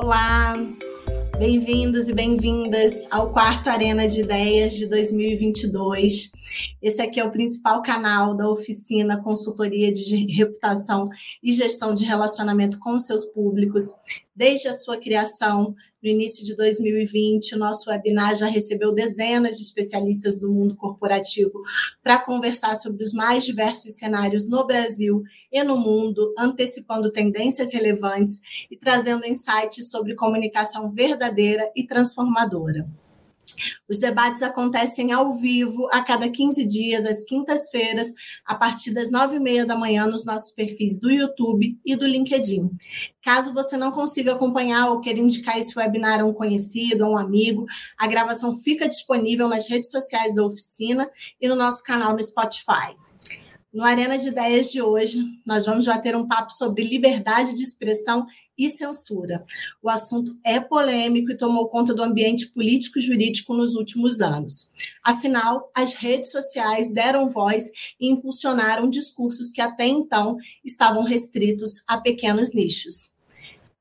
[0.00, 0.54] Olá,
[1.40, 6.30] bem-vindos e bem-vindas ao quarto Arena de Ideias de 2022.
[6.80, 11.08] Esse aqui é o principal canal da oficina Consultoria de Reputação
[11.42, 13.92] e Gestão de Relacionamento com seus públicos.
[14.38, 19.64] Desde a sua criação, no início de 2020, o nosso webinar já recebeu dezenas de
[19.64, 21.60] especialistas do mundo corporativo
[22.04, 28.38] para conversar sobre os mais diversos cenários no Brasil e no mundo, antecipando tendências relevantes
[28.70, 32.88] e trazendo insights sobre comunicação verdadeira e transformadora.
[33.88, 38.12] Os debates acontecem ao vivo a cada 15 dias, às quintas-feiras,
[38.44, 42.06] a partir das nove e meia da manhã, nos nossos perfis do YouTube e do
[42.06, 42.70] LinkedIn.
[43.22, 47.18] Caso você não consiga acompanhar ou queira indicar esse webinar a um conhecido, a um
[47.18, 47.66] amigo,
[47.98, 51.08] a gravação fica disponível nas redes sociais da oficina
[51.40, 52.96] e no nosso canal no Spotify.
[53.72, 58.26] No Arena de Ideias de hoje, nós vamos bater um papo sobre liberdade de expressão
[58.58, 59.44] e censura.
[59.80, 64.70] O assunto é polêmico e tomou conta do ambiente político e jurídico nos últimos anos.
[65.02, 71.98] Afinal, as redes sociais deram voz e impulsionaram discursos que até então estavam restritos a
[71.98, 73.12] pequenos nichos.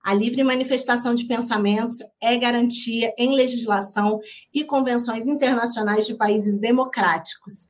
[0.04, 4.22] A livre manifestação de pensamentos é garantia em legislação
[4.54, 7.70] e convenções internacionais de países democráticos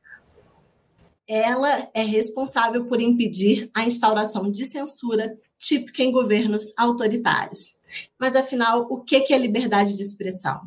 [1.28, 7.76] ela é responsável por impedir a instauração de censura típica em governos autoritários.
[8.18, 10.60] Mas, afinal, o que é liberdade de expressão?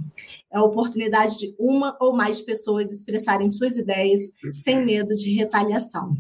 [0.52, 6.16] É a oportunidade de uma ou mais pessoas expressarem suas ideias sem medo de retaliação.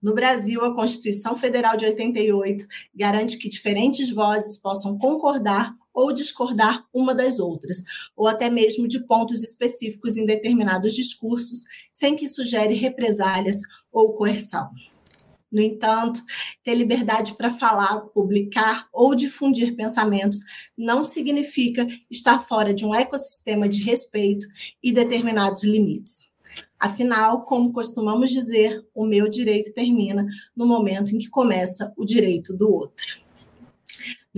[0.00, 2.64] No Brasil, a Constituição Federal de 88
[2.94, 7.82] garante que diferentes vozes possam concordar ou discordar uma das outras,
[8.16, 14.14] ou até mesmo de pontos específicos em determinados discursos, sem que isso gere represálias ou
[14.14, 14.70] coerção.
[15.50, 16.22] No entanto,
[16.62, 20.40] ter liberdade para falar, publicar ou difundir pensamentos
[20.76, 24.46] não significa estar fora de um ecossistema de respeito
[24.82, 26.30] e determinados limites.
[26.78, 32.52] Afinal, como costumamos dizer, o meu direito termina no momento em que começa o direito
[32.52, 33.27] do outro.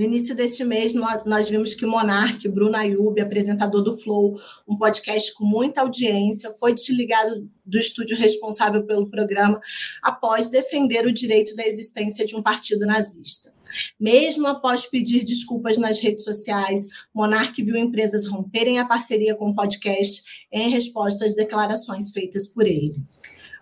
[0.00, 4.34] No início deste mês, nós, vimos que Monarque, Bruno Ayub, apresentador do Flow,
[4.66, 9.60] um podcast com muita audiência, foi desligado do estúdio responsável pelo programa
[10.02, 13.52] após defender o direito da existência de um partido nazista.
[14.00, 19.54] Mesmo após pedir desculpas nas redes sociais, Monarque viu empresas romperem a parceria com o
[19.54, 22.94] podcast em resposta às declarações feitas por ele.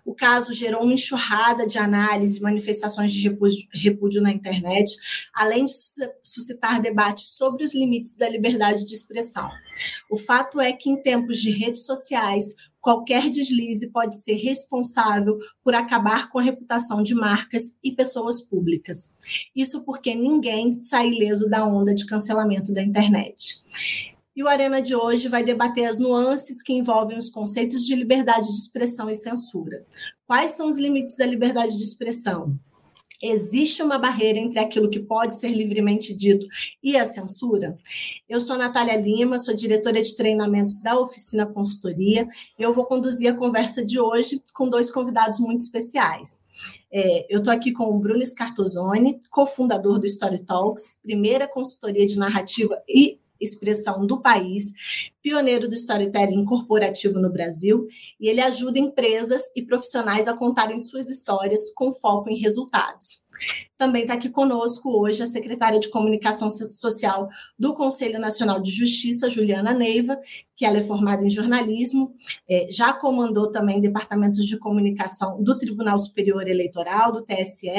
[0.09, 4.97] O caso gerou uma enxurrada de análise manifestações de repúdio, repúdio na internet,
[5.31, 5.73] além de
[6.23, 9.47] suscitar debates sobre os limites da liberdade de expressão.
[10.09, 15.75] O fato é que, em tempos de redes sociais, qualquer deslize pode ser responsável por
[15.75, 19.15] acabar com a reputação de marcas e pessoas públicas.
[19.55, 23.61] Isso porque ninguém sai ileso da onda de cancelamento da internet.
[24.39, 28.47] E o Arena de hoje vai debater as nuances que envolvem os conceitos de liberdade
[28.47, 29.85] de expressão e censura.
[30.25, 32.57] Quais são os limites da liberdade de expressão?
[33.21, 36.47] Existe uma barreira entre aquilo que pode ser livremente dito
[36.81, 37.77] e a censura?
[38.29, 42.25] Eu sou Natália Lima, sou diretora de treinamentos da Oficina Consultoria.
[42.57, 46.45] Eu vou conduzir a conversa de hoje com dois convidados muito especiais.
[46.89, 52.17] É, eu estou aqui com o Bruno Scartozoni, cofundador do Story Talks, primeira consultoria de
[52.17, 54.73] narrativa e expressão do país,
[55.21, 57.87] pioneiro do storytelling corporativo no Brasil,
[58.19, 63.21] e ele ajuda empresas e profissionais a contarem suas histórias com foco em resultados.
[63.77, 69.29] Também está aqui conosco hoje a secretária de Comunicação Social do Conselho Nacional de Justiça,
[69.29, 70.19] Juliana Neiva,
[70.59, 72.13] que ela é formada em jornalismo,
[72.49, 77.69] é, já comandou também departamentos de comunicação do Tribunal Superior Eleitoral, do TSE,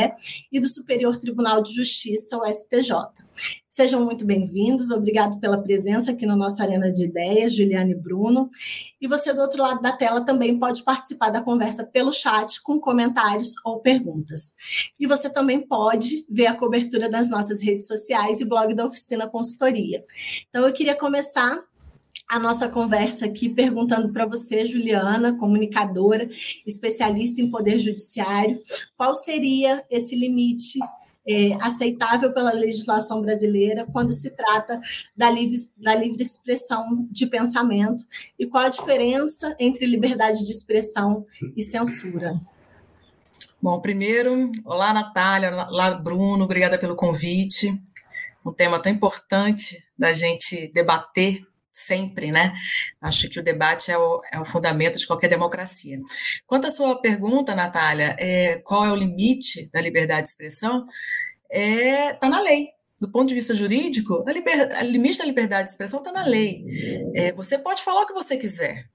[0.51, 2.95] e do Superior Tribunal de Justiça, o STJ.
[3.69, 8.51] Sejam muito bem-vindos, obrigado pela presença aqui no nosso Arena de Ideias, Juliane e Bruno.
[9.01, 12.79] E você do outro lado da tela também pode participar da conversa pelo chat com
[12.79, 14.55] comentários ou perguntas.
[14.99, 19.27] E você também pode ver a cobertura das nossas redes sociais e blog da Oficina
[19.27, 20.05] Consultoria.
[20.49, 21.59] Então eu queria começar
[22.29, 26.31] a nossa conversa aqui perguntando para você, Juliana, comunicadora,
[26.65, 28.61] especialista em poder judiciário,
[28.97, 30.79] qual seria esse limite
[31.27, 34.81] é, aceitável pela legislação brasileira quando se trata
[35.17, 38.05] da livre, da livre expressão de pensamento
[38.39, 41.27] e qual a diferença entre liberdade de expressão
[41.57, 42.41] e censura.
[43.63, 47.71] Bom, primeiro, olá Natália, olá Bruno, obrigada pelo convite.
[48.45, 52.55] Um tema tão importante da gente debater sempre, né?
[53.03, 55.99] Acho que o debate é o, é o, fundamento de qualquer democracia.
[56.47, 60.87] Quanto à sua pergunta, Natália, é, qual é o limite da liberdade de expressão?
[61.51, 62.69] Está é, tá na lei.
[62.99, 66.25] do ponto de vista jurídico, a, liber, a limite da liberdade de expressão está na
[66.25, 66.65] lei.
[67.15, 68.89] É, você pode falar o que você quiser,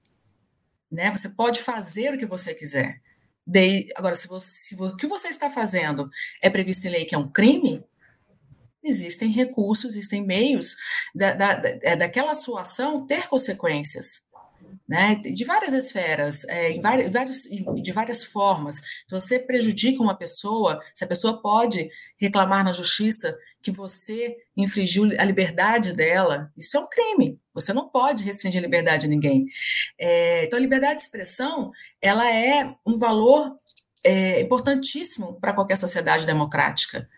[0.90, 1.12] né?
[1.12, 3.05] Você pode fazer o que você quiser.
[3.46, 6.10] De, agora, se, você, se o que você está fazendo
[6.42, 7.84] é previsto em lei que é um crime,
[8.82, 10.76] existem recursos, existem meios
[11.14, 14.26] da, da, da, é, daquela sua ação ter consequências
[14.88, 17.42] né, de várias esferas, é, em vários,
[17.82, 18.76] de várias formas.
[18.76, 25.10] Se você prejudica uma pessoa, se a pessoa pode reclamar na justiça que você infringiu
[25.18, 27.36] a liberdade dela, isso é um crime.
[27.52, 29.46] Você não pode restringir a liberdade de ninguém.
[29.98, 33.56] É, então, a liberdade de expressão, ela é um valor
[34.04, 37.08] é, importantíssimo para qualquer sociedade democrática.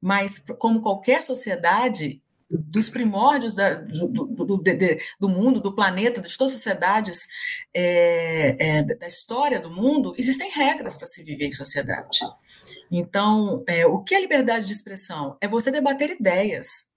[0.00, 6.54] Mas, como qualquer sociedade, dos primórdios da, do, do, do, mundo, do planeta, de todas
[6.54, 7.26] as sociedades
[7.74, 12.20] é, é, da história do mundo, existem regras para se viver em sociedade.
[12.90, 15.36] Então, é, o que é liberdade de expressão?
[15.40, 16.88] É você debater ideias.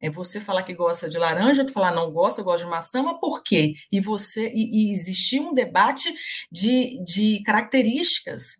[0.00, 3.04] É você falar que gosta de laranja, tu falar não gosta, eu gosto de maçã,
[3.04, 3.74] mas por quê?
[3.90, 6.12] E você e, e existir um debate
[6.50, 8.56] de, de características,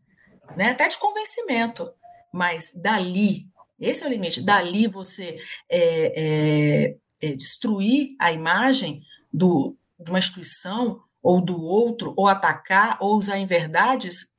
[0.56, 0.70] né?
[0.70, 1.92] até de convencimento.
[2.32, 3.51] Mas dali
[3.82, 4.40] esse é o limite.
[4.40, 5.38] Dali você
[5.69, 9.02] é, é, é destruir a imagem
[9.32, 14.32] do, de uma instituição ou do outro, ou atacar, ou usar em verdades,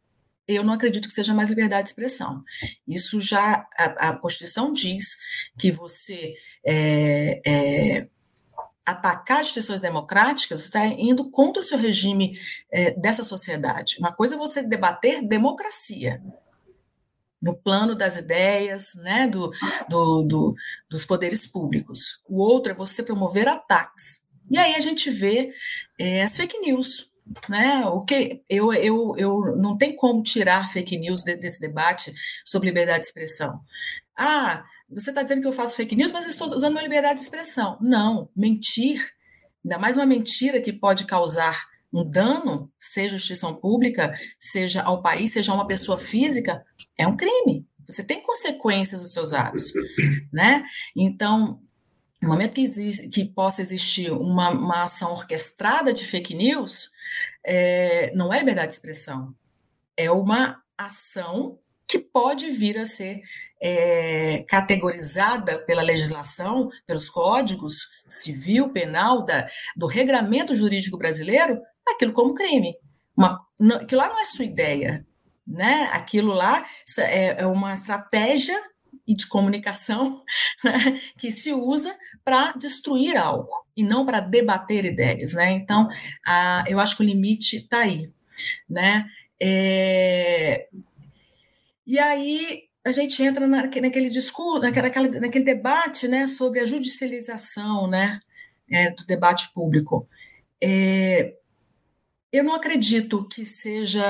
[0.47, 2.43] eu não acredito que seja mais liberdade de expressão.
[2.87, 5.05] Isso já, a, a Constituição diz
[5.57, 6.35] que você
[6.65, 8.09] é, é,
[8.85, 12.37] atacar instituições democráticas, está indo contra o seu regime
[12.69, 13.95] é, dessa sociedade.
[13.99, 16.21] Uma coisa é você debater democracia,
[17.43, 19.51] no plano das ideias, né, do,
[19.89, 20.55] do, do,
[20.89, 22.21] dos poderes públicos.
[22.25, 24.23] O outro é você promover ataques.
[24.49, 25.53] E aí a gente vê
[25.99, 27.11] é, as fake news.
[27.49, 27.85] Né?
[27.85, 32.13] O que eu, eu, eu não tem como tirar fake news de, desse debate
[32.45, 33.59] sobre liberdade de expressão.
[34.17, 37.15] Ah, você está dizendo que eu faço fake news, mas eu estou usando minha liberdade
[37.15, 37.77] de expressão.
[37.81, 39.01] Não, mentir,
[39.63, 45.01] ainda mais uma mentira que pode causar um dano, seja a instituição pública, seja ao
[45.01, 46.65] país, seja a uma pessoa física,
[46.97, 47.67] é um crime.
[47.87, 49.71] Você tem consequências dos seus atos,
[50.33, 50.63] né?
[50.95, 51.59] Então,
[52.21, 56.89] no momento que, existe, que possa existir uma, uma, ação orquestrada de fake news,
[57.45, 59.35] é, não é liberdade de expressão,
[59.95, 63.21] é uma ação que pode vir a ser
[63.61, 72.33] é, categorizada pela legislação, pelos códigos civil, penal, da, do regramento jurídico brasileiro, aquilo como
[72.33, 72.75] crime.
[73.15, 75.05] Uma, não, aquilo lá não é sua ideia,
[75.45, 75.89] né?
[75.93, 76.65] Aquilo lá
[76.99, 78.59] é, é uma estratégia
[79.07, 80.23] de comunicação
[80.63, 85.51] né, que se usa para destruir algo e não para debater ideias, né?
[85.51, 85.87] Então,
[86.25, 88.11] a, eu acho que o limite está aí,
[88.69, 89.05] né?
[89.41, 90.67] É,
[91.85, 94.89] e aí a gente entra na, naquele discurso, naquela,
[95.19, 98.19] naquele debate, né, sobre a judicialização, né,
[98.69, 100.07] é, do debate público.
[100.61, 101.33] É,
[102.33, 104.03] eu não acredito que seja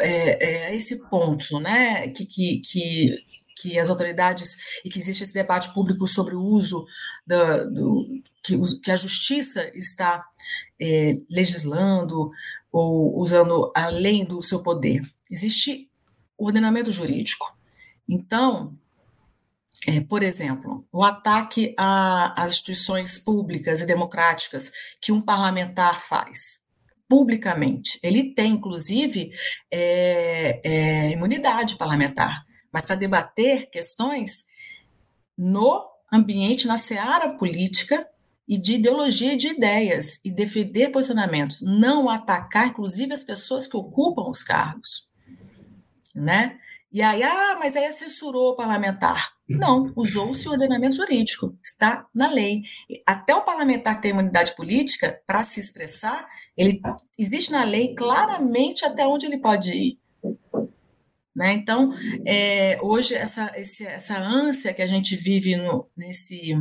[0.00, 3.24] é, é, esse ponto, né, que, que, que,
[3.56, 6.86] que, as autoridades e que existe esse debate público sobre o uso
[7.26, 8.06] da, do,
[8.44, 10.22] que, que, a justiça está
[10.78, 12.30] é, legislando
[12.70, 15.00] ou usando além do seu poder.
[15.30, 15.88] Existe
[16.36, 17.56] ordenamento jurídico.
[18.06, 18.76] Então,
[19.86, 26.67] é, por exemplo, o ataque às instituições públicas e democráticas que um parlamentar faz
[27.08, 27.98] publicamente.
[28.02, 29.32] Ele tem, inclusive,
[29.70, 34.44] é, é, imunidade parlamentar, mas para debater questões
[35.36, 38.06] no ambiente, na seara política
[38.46, 43.76] e de ideologia e de ideias, e defender posicionamentos, não atacar, inclusive, as pessoas que
[43.76, 45.08] ocupam os cargos.
[46.14, 46.58] Né?
[46.90, 49.37] E aí, ah, mas aí censurou o parlamentar.
[49.48, 52.62] Não, usou-se o ordenamento jurídico, está na lei.
[53.06, 56.82] Até o parlamentar que tem imunidade política, para se expressar, ele
[57.18, 59.98] existe na lei claramente até onde ele pode ir.
[61.34, 61.52] Né?
[61.52, 61.94] Então,
[62.26, 66.54] é, hoje, essa, esse, essa ânsia que a gente vive no, nesse,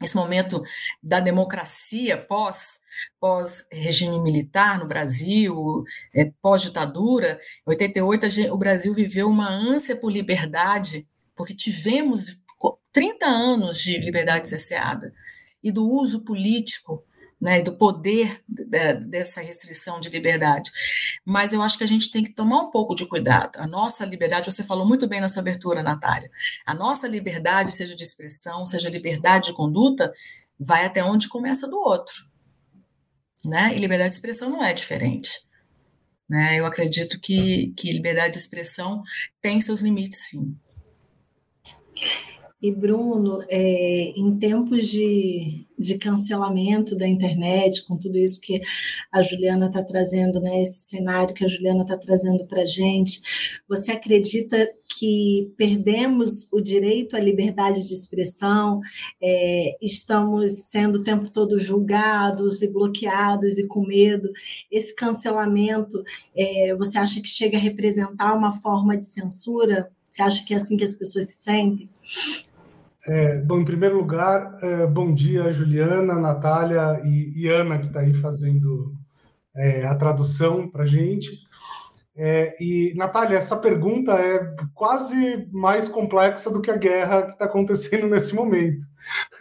[0.00, 0.62] nesse momento
[1.00, 2.80] da democracia pós
[3.18, 9.96] pós regime militar no Brasil, é, pós ditadura, em 88 o Brasil viveu uma ânsia
[9.96, 12.36] por liberdade porque tivemos
[12.92, 15.12] 30 anos de liberdade cerceada
[15.62, 17.04] e do uso político
[17.42, 20.70] né, do poder dessa restrição de liberdade.
[21.24, 23.58] Mas eu acho que a gente tem que tomar um pouco de cuidado.
[23.58, 26.30] A nossa liberdade, você falou muito bem na sua abertura, Natália,
[26.64, 30.12] a nossa liberdade, seja de expressão, seja liberdade de conduta,
[30.58, 32.14] vai até onde começa do outro.
[33.44, 33.74] Né?
[33.74, 35.40] E liberdade de expressão não é diferente.
[36.28, 36.60] Né?
[36.60, 39.02] Eu acredito que, que liberdade de expressão
[39.40, 40.56] tem seus limites, sim.
[42.62, 48.60] E, Bruno, é, em tempos de, de cancelamento da internet, com tudo isso que
[49.10, 53.20] a Juliana está trazendo, né, esse cenário que a Juliana está trazendo para a gente,
[53.68, 58.80] você acredita que perdemos o direito à liberdade de expressão,
[59.20, 64.30] é, estamos sendo o tempo todo julgados e bloqueados e com medo?
[64.70, 66.00] Esse cancelamento,
[66.36, 69.90] é, você acha que chega a representar uma forma de censura?
[70.12, 71.88] Você acha que é assim que as pessoas se sentem?
[73.08, 78.00] É, bom, em primeiro lugar, é, bom dia, Juliana, Natália e, e Ana, que está
[78.00, 78.94] aí fazendo
[79.56, 81.30] é, a tradução para a gente.
[82.14, 87.46] É, e, Natália, essa pergunta é quase mais complexa do que a guerra que está
[87.46, 88.84] acontecendo nesse momento.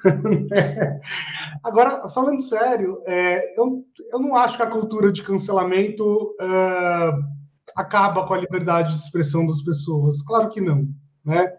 [1.61, 7.40] Agora, falando sério, é, eu, eu não acho que a cultura de cancelamento é,
[7.75, 10.21] acaba com a liberdade de expressão das pessoas.
[10.21, 10.87] Claro que não.
[11.23, 11.53] Né?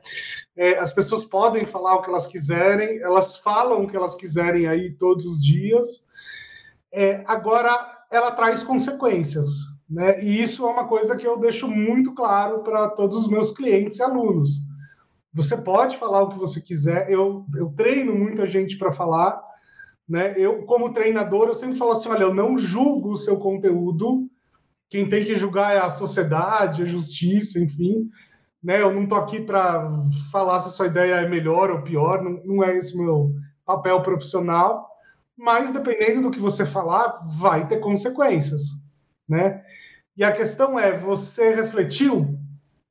[0.56, 4.66] É, as pessoas podem falar o que elas quiserem, elas falam o que elas quiserem
[4.66, 6.04] aí todos os dias.
[6.92, 9.48] É, agora, ela traz consequências,
[9.88, 10.22] né?
[10.22, 13.98] E isso é uma coisa que eu deixo muito claro para todos os meus clientes
[13.98, 14.60] e alunos.
[15.32, 17.10] Você pode falar o que você quiser.
[17.10, 19.42] Eu, eu treino muita gente para falar,
[20.06, 20.34] né?
[20.36, 24.28] Eu, como treinador, eu sempre falo assim: olha, eu não julgo o seu conteúdo.
[24.92, 28.10] Quem tem que julgar é a sociedade, a justiça, enfim
[28.62, 28.80] né?
[28.80, 29.90] Eu não estou aqui para
[30.30, 33.34] falar se sua ideia é melhor ou pior, não, não é esse meu
[33.66, 34.88] papel profissional,
[35.36, 38.62] mas dependendo do que você falar, vai ter consequências,
[39.28, 39.64] né?
[40.16, 42.38] E a questão é, você refletiu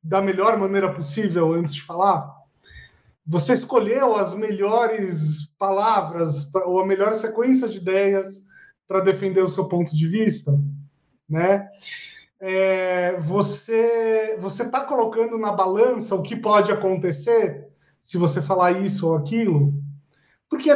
[0.03, 2.29] da melhor maneira possível antes de falar?
[3.25, 8.47] Você escolheu as melhores palavras ou a melhor sequência de ideias
[8.87, 10.51] para defender o seu ponto de vista,
[11.31, 11.69] né?
[12.41, 17.67] é, você você está colocando na balança o que pode acontecer
[18.01, 19.71] se você falar isso ou aquilo?
[20.49, 20.71] Porque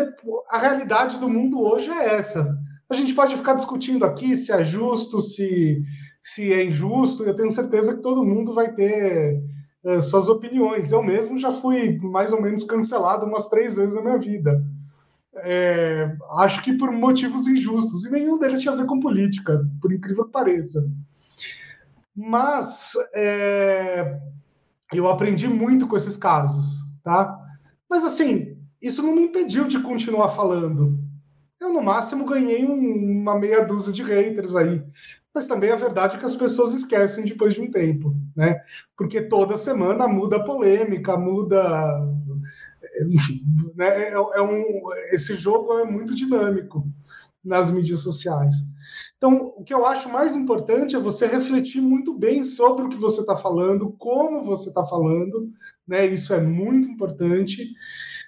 [0.49, 2.55] a realidade do mundo hoje é essa.
[2.87, 5.83] A gente pode ficar discutindo aqui se é justo, se,
[6.21, 9.41] se é injusto, eu tenho certeza que todo mundo vai ter
[9.83, 10.91] é, suas opiniões.
[10.91, 14.63] Eu mesmo já fui mais ou menos cancelado umas três vezes na minha vida.
[15.37, 19.91] É, acho que por motivos injustos, e nenhum deles tinha a ver com política, por
[19.91, 20.89] incrível que pareça.
[22.15, 24.19] Mas é,
[24.93, 27.37] eu aprendi muito com esses casos, tá?
[27.89, 30.97] Mas assim, isso não me impediu de continuar falando.
[31.59, 34.83] Eu, no máximo, ganhei um, uma meia dúzia de haters aí.
[35.33, 38.61] Mas também a verdade é que as pessoas esquecem depois de um tempo, né?
[38.97, 42.14] Porque toda semana muda a polêmica, muda.
[43.03, 43.43] Enfim,
[43.75, 44.09] né?
[44.09, 44.63] é, é um,
[45.11, 46.87] esse jogo é muito dinâmico
[47.43, 48.55] nas mídias sociais.
[49.17, 52.97] Então, o que eu acho mais importante é você refletir muito bem sobre o que
[52.97, 55.51] você está falando, como você está falando,
[55.87, 56.05] né?
[56.05, 57.73] Isso é muito importante,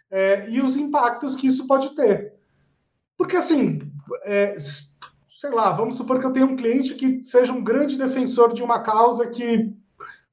[0.10, 2.34] é, e os impactos que isso pode ter.
[3.18, 3.80] Porque, assim,
[4.24, 4.58] é,
[5.38, 8.64] sei lá, vamos supor que eu tenha um cliente que seja um grande defensor de
[8.64, 9.74] uma causa que.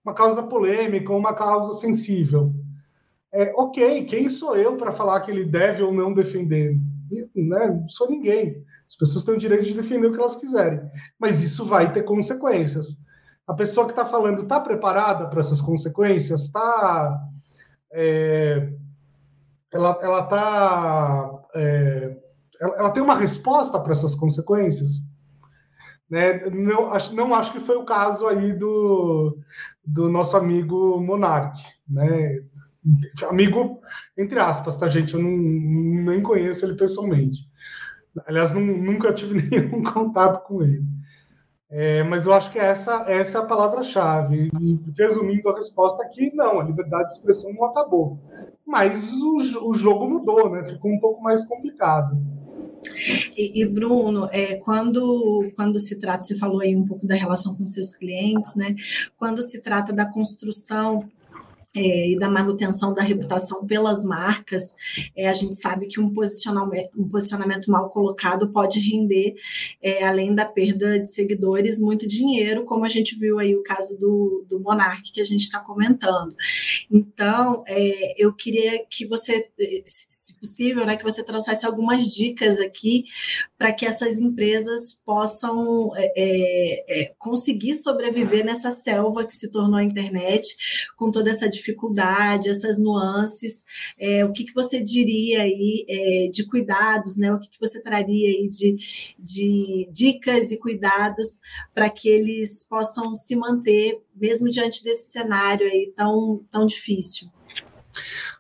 [0.05, 2.55] uma causa polêmica, uma causa sensível.
[3.35, 6.79] É, ok, quem sou eu para falar que ele deve ou não defender?
[7.35, 7.67] Né?
[7.67, 8.65] Não sou ninguém.
[8.87, 10.81] As pessoas têm o direito de defender o que elas quiserem,
[11.19, 12.97] mas isso vai ter consequências.
[13.45, 16.45] A pessoa que está falando está preparada para essas consequências?
[16.45, 17.21] Está.
[17.93, 18.73] É,
[19.73, 21.43] ela ela está.
[21.57, 22.17] É,
[22.61, 25.03] ela, ela, tem uma resposta para essas consequências?
[26.09, 26.49] Né?
[26.51, 29.37] Não, acho, não acho que foi o caso aí do,
[29.85, 32.45] do nosso amigo Monark, né?
[33.29, 33.81] Amigo,
[34.17, 35.15] entre aspas, tá, gente?
[35.15, 37.49] Eu não, nem conheço ele pessoalmente.
[38.27, 40.83] Aliás, não, nunca tive nenhum contato com ele.
[41.71, 44.51] É, mas eu acho que essa, essa é a palavra-chave.
[44.61, 48.21] E, resumindo a resposta aqui, não, a liberdade de expressão não acabou.
[48.67, 50.65] Mas o, o jogo mudou, né?
[50.65, 52.17] Ficou um pouco mais complicado.
[53.37, 57.55] E, e, Bruno, é, quando, quando se trata, você falou aí um pouco da relação
[57.55, 58.77] com seus clientes, né?
[59.17, 61.09] Quando se trata da construção
[61.75, 64.75] é, e da manutenção da reputação pelas marcas,
[65.17, 69.35] é, a gente sabe que um posicionamento, um posicionamento mal colocado pode render,
[69.83, 73.99] é, além da perda de seguidores, muito dinheiro, como a gente viu aí o caso
[73.99, 76.35] do, do Monark que a gente está comentando.
[76.91, 79.49] Então, é, eu queria que você,
[79.85, 83.05] se possível, né, que você trouxesse algumas dicas aqui
[83.59, 89.79] para que essas empresas possam é, é, é, conseguir sobreviver nessa selva que se tornou
[89.79, 90.47] a internet,
[90.97, 91.64] com toda essa dificuldade,
[92.51, 93.65] essas nuances.
[93.99, 97.33] É, o que, que você diria aí é, de cuidados, né?
[97.33, 101.41] O que, que você traria aí de, de dicas e cuidados
[101.75, 107.29] para que eles possam se manter, mesmo diante desse cenário aí tão, tão difícil?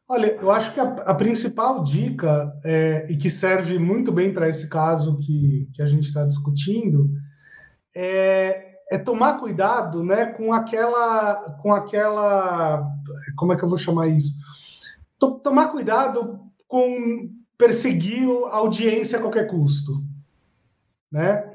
[0.06, 4.48] Olha, eu acho que a, a principal dica, é, e que serve muito bem para
[4.48, 7.10] esse caso que, que a gente está discutindo,
[7.96, 11.56] é, é, tomar cuidado né, com aquela.
[11.62, 12.86] com aquela.
[13.36, 14.32] Como é que eu vou chamar isso?
[15.42, 20.02] tomar cuidado com perseguir a audiência a qualquer custo.
[21.10, 21.54] Né?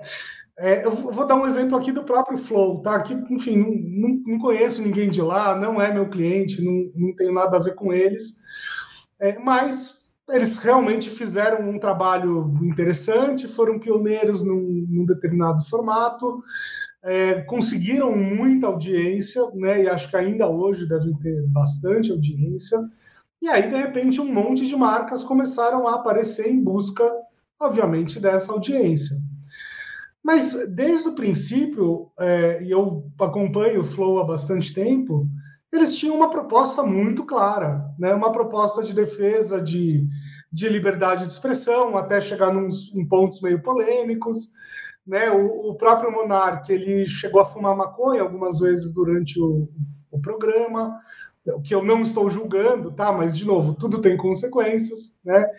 [0.57, 3.01] É, eu vou dar um exemplo aqui do próprio Flow, tá?
[3.01, 7.15] Que, enfim, não, não, não, conheço ninguém de lá, não é meu cliente, não, não
[7.15, 8.37] tenho nada a ver com eles,
[9.19, 16.43] é, mas eles realmente fizeram um trabalho interessante, foram pioneiros num, num determinado formato,
[17.03, 19.83] é, conseguiram muita audiência, né?
[19.83, 22.79] E acho que ainda hoje devem ter bastante audiência.
[23.41, 27.09] E aí, de repente, um monte de marcas começaram a aparecer em busca,
[27.59, 29.15] obviamente, dessa audiência.
[30.23, 35.25] Mas desde o princípio, é, e eu acompanho o Flow há bastante tempo,
[35.71, 38.13] eles tinham uma proposta muito clara, né?
[38.13, 40.07] uma proposta de defesa de,
[40.51, 44.51] de liberdade de expressão, até chegar nos, em pontos meio polêmicos.
[45.09, 45.31] Né?
[45.31, 49.67] O, o próprio Monark ele chegou a fumar maconha algumas vezes durante o,
[50.11, 51.01] o programa,
[51.47, 53.11] o que eu não estou julgando, tá?
[53.11, 55.49] Mas de novo, tudo tem consequências, né?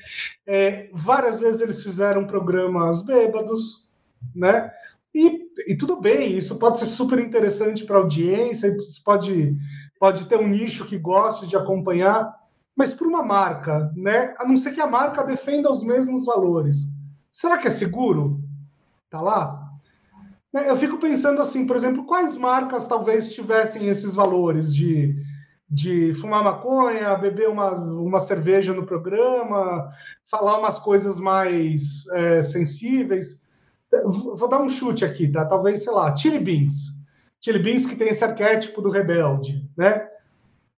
[0.47, 3.91] É, várias vezes eles fizeram programas bêbados,
[4.33, 4.71] né?
[5.13, 9.57] E, e tudo bem, isso pode ser super interessante para audiência, isso pode,
[9.99, 12.33] pode ter um nicho que goste de acompanhar,
[12.77, 14.33] mas para uma marca, né?
[14.39, 16.85] A não ser que a marca defenda os mesmos valores.
[17.33, 18.49] Será que é seguro?
[19.11, 19.71] Tá lá?
[20.53, 25.17] Né, eu fico pensando assim, por exemplo, quais marcas talvez tivessem esses valores de,
[25.69, 29.91] de fumar maconha, beber uma, uma cerveja no programa,
[30.25, 33.41] falar umas coisas mais é, sensíveis.
[34.05, 35.45] Vou dar um chute aqui, tá?
[35.45, 37.01] Talvez, sei lá, Chili Beans.
[37.41, 40.09] Chili Beans que tem esse arquétipo do rebelde, né?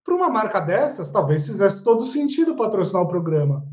[0.05, 3.67] Para uma marca dessas, talvez fizesse todo sentido patrocinar o programa.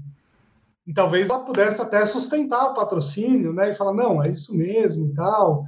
[0.90, 3.70] E talvez ela pudesse até sustentar o patrocínio, né?
[3.70, 5.64] E falar, não, é isso mesmo e tal.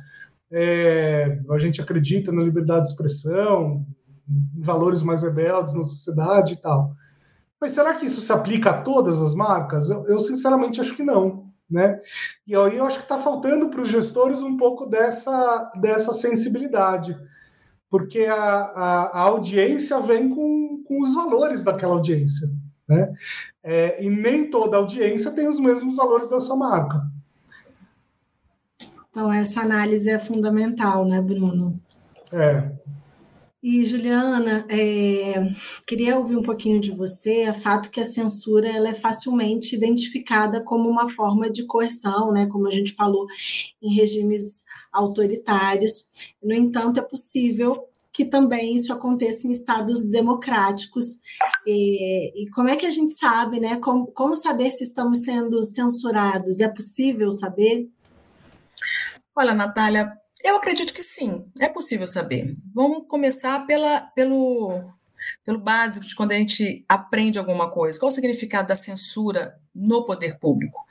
[0.52, 3.86] É, a gente acredita na liberdade de expressão,
[4.28, 6.96] em valores mais rebeldes na sociedade e tal.
[7.62, 9.92] Mas será que isso se aplica a todas as marcas?
[9.92, 11.52] Eu, eu sinceramente acho que não.
[11.70, 12.00] Né?
[12.48, 17.16] E aí eu acho que está faltando para os gestores um pouco dessa, dessa sensibilidade,
[17.92, 22.48] porque a, a, a audiência vem com, com os valores daquela audiência.
[22.92, 23.14] Né?
[23.64, 27.02] É, e nem toda audiência tem os mesmos valores da sua marca.
[29.10, 31.80] Então, essa análise é fundamental, né, Bruno?
[32.34, 32.70] É.
[33.64, 35.36] E, Juliana, é,
[35.86, 40.62] queria ouvir um pouquinho de você, a fato que a censura ela é facilmente identificada
[40.62, 43.26] como uma forma de coerção, né, como a gente falou,
[43.82, 46.34] em regimes autoritários.
[46.44, 51.18] No entanto, é possível que também isso aconteça em estados democráticos.
[51.66, 53.78] E, e como é que a gente sabe, né?
[53.78, 56.60] Como, como saber se estamos sendo censurados?
[56.60, 57.90] É possível saber?
[59.36, 60.12] Olha, Natália,
[60.44, 62.54] eu acredito que sim, é possível saber.
[62.74, 64.82] Vamos começar pela, pelo,
[65.46, 68.00] pelo básico de quando a gente aprende alguma coisa.
[68.00, 70.84] Qual o significado da censura no poder público?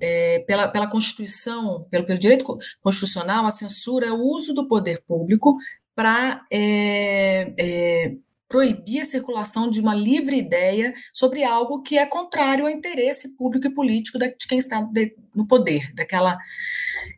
[0.00, 5.02] É, pela, pela Constituição, pelo, pelo direito constitucional, a censura é o uso do poder
[5.06, 5.56] público
[5.96, 8.16] para é, é,
[8.48, 13.66] proibir a circulação de uma livre ideia sobre algo que é contrário ao interesse público
[13.66, 14.86] e político de quem está
[15.34, 16.38] no poder, daquela.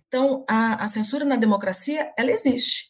[0.06, 2.87] Então, a, a, censura na democracia, ela existe.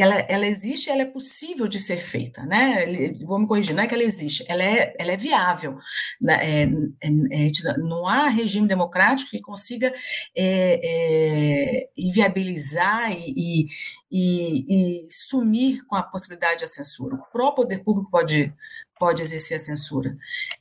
[0.00, 3.12] Ela, ela existe, ela é possível de ser feita, né?
[3.22, 5.78] Vou me corrigir, não é que ela existe, ela é, ela é viável.
[6.20, 6.34] Né?
[6.40, 6.62] É,
[7.02, 9.92] é, é, não há regime democrático que consiga
[10.34, 13.66] é, é, inviabilizar e,
[14.10, 17.16] e, e, sumir com a possibilidade da censura.
[17.16, 18.54] O próprio poder público pode,
[18.98, 20.16] pode exercer a censura.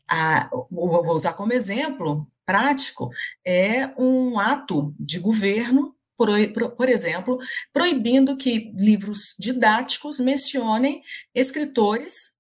[0.06, 3.12] Ah, vou usar como exemplo prático,
[3.46, 7.40] é um ato de governo por, por, exemplo,
[7.72, 11.02] proibindo que livros didáticos mencionem
[11.34, 12.34] escritores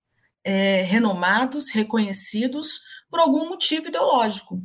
[0.44, 4.62] é, renomados, reconhecidos por algum motivo ideológico.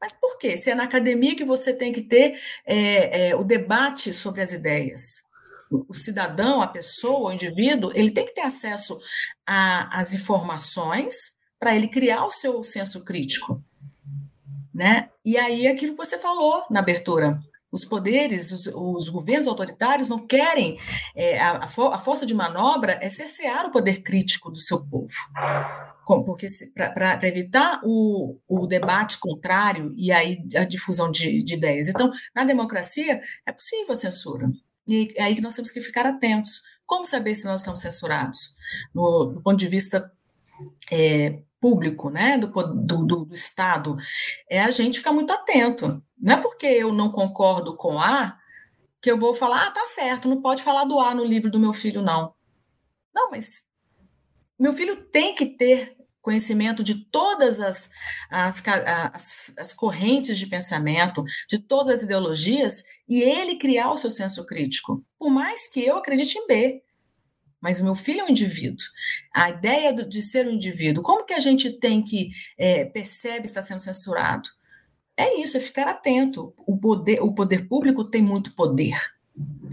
[0.00, 0.56] Mas por quê?
[0.56, 4.52] Se é na academia que você tem que ter é, é, o debate sobre as
[4.52, 5.22] ideias.
[5.70, 8.98] O cidadão, a pessoa, o indivíduo, ele tem que ter acesso
[9.46, 13.64] às informações para ele criar o seu senso crítico.
[14.74, 15.08] Né?
[15.24, 17.38] E aí, aquilo que você falou na abertura,
[17.74, 20.78] os poderes, os, os governos autoritários não querem,
[21.16, 24.86] é, a, a, for, a, força de manobra é cercear o poder crítico do seu
[24.86, 25.12] povo.
[26.24, 31.88] porque para evitar o, o, debate contrário e aí a difusão de, de, ideias.
[31.88, 34.46] Então, na democracia, é possível a censura.
[34.86, 36.62] E é aí que nós temos que ficar atentos.
[36.86, 38.54] Como saber se nós estamos censurados?
[38.94, 40.12] No, do ponto de vista
[40.90, 43.96] é, público, né, do, do, do, do Estado,
[44.50, 46.02] é a gente ficar muito atento.
[46.18, 48.38] Não é porque eu não concordo com A
[49.00, 51.60] que eu vou falar, ah, tá certo, não pode falar do A no livro do
[51.60, 52.34] meu filho, não.
[53.14, 53.64] Não, mas
[54.58, 57.90] meu filho tem que ter conhecimento de todas as,
[58.30, 64.10] as, as, as, correntes de pensamento, de todas as ideologias, e ele criar o seu
[64.10, 65.04] senso crítico.
[65.18, 66.83] Por mais que eu acredite em B.
[67.64, 68.84] Mas o meu filho é um indivíduo.
[69.32, 73.62] A ideia de ser um indivíduo, como que a gente tem que é, percebe está
[73.62, 74.50] sendo censurado?
[75.16, 76.52] É isso, é ficar atento.
[76.58, 78.94] O poder, o poder público tem muito poder.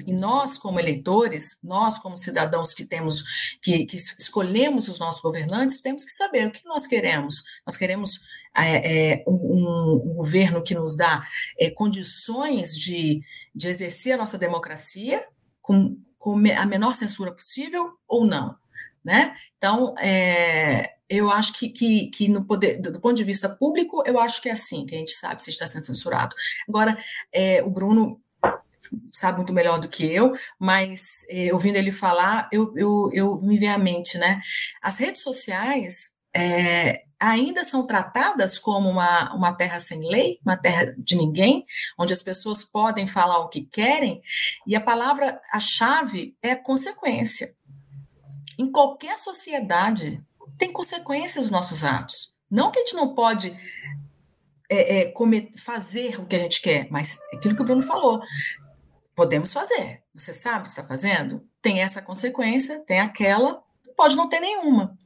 [0.08, 3.24] E nós, como eleitores, nós, como cidadãos que temos,
[3.62, 7.44] que, que escolhemos os nossos governantes, temos que saber o que nós queremos.
[7.66, 8.22] Nós queremos
[8.56, 11.28] é, é, um, um, governo que nos dá
[11.60, 13.22] é, condições de,
[13.54, 15.28] de exercer a nossa democracia
[15.62, 18.56] com, com a menor censura possível ou não.
[19.04, 19.36] Né?
[19.58, 24.20] Então, é, eu acho que, que, que, no poder, do, ponto de vista público, eu
[24.20, 26.36] acho que é assim, que a gente sabe se está sendo censurado.
[26.70, 26.96] Agora,
[27.34, 28.22] é, o Bruno
[29.12, 33.58] sabe muito melhor do que eu, mas eh, ouvindo ele falar, eu, eu, eu me
[33.58, 34.42] vejo à mente, né?
[34.82, 40.94] As redes sociais é, ainda são tratadas como uma, uma terra sem lei, uma terra
[40.98, 41.66] de ninguém,
[41.98, 44.22] onde as pessoas podem falar o que querem,
[44.66, 47.56] e a palavra, a chave é consequência.
[48.58, 50.22] Em qualquer sociedade,
[50.58, 52.34] tem consequências os nossos atos.
[52.50, 53.56] Não que a gente não pode
[54.70, 57.84] é, é, comer, fazer o que a gente quer, mas é aquilo que o Bruno
[57.84, 58.22] falou,
[59.16, 60.02] Podemos fazer.
[60.16, 61.44] Você sabe o que está fazendo?
[61.62, 63.62] Tem essa consequência, tem aquela,
[63.96, 64.98] pode não ter nenhuma.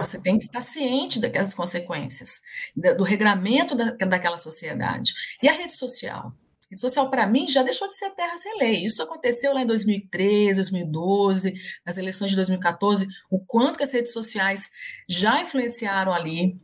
[0.00, 2.40] Você tem que estar ciente daquelas consequências,
[2.74, 5.12] do regramento da, daquela sociedade.
[5.42, 6.26] E a rede social?
[6.28, 8.84] A rede social, para mim, já deixou de ser terra sem lei.
[8.84, 11.54] Isso aconteceu lá em 2013, 2012,
[11.86, 14.70] nas eleições de 2014, o quanto que as redes sociais
[15.08, 16.60] já influenciaram ali,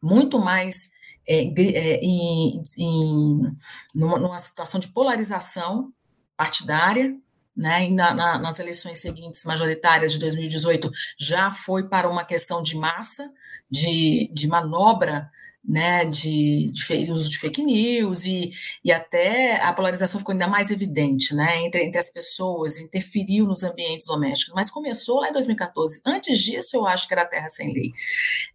[0.00, 0.90] muito mais
[1.26, 3.56] é, é, em, em,
[3.94, 5.92] numa, numa, situação de polarização
[6.36, 7.16] partidária,
[7.56, 12.62] né, e na, na, nas eleições seguintes, majoritárias de 2018, já foi para uma questão
[12.62, 13.30] de massa,
[13.70, 15.30] de, de manobra
[15.64, 18.52] né, de, de uso de fake news e,
[18.84, 23.62] e até a polarização ficou ainda mais evidente, né, entre, entre as pessoas, interferiu nos
[23.62, 26.00] ambientes domésticos, mas começou lá em 2014.
[26.04, 27.92] Antes disso, eu acho que era terra sem lei.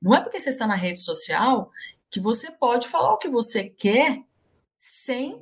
[0.01, 1.71] Não é porque você está na rede social
[2.09, 4.21] que você pode falar o que você quer
[4.77, 5.41] sem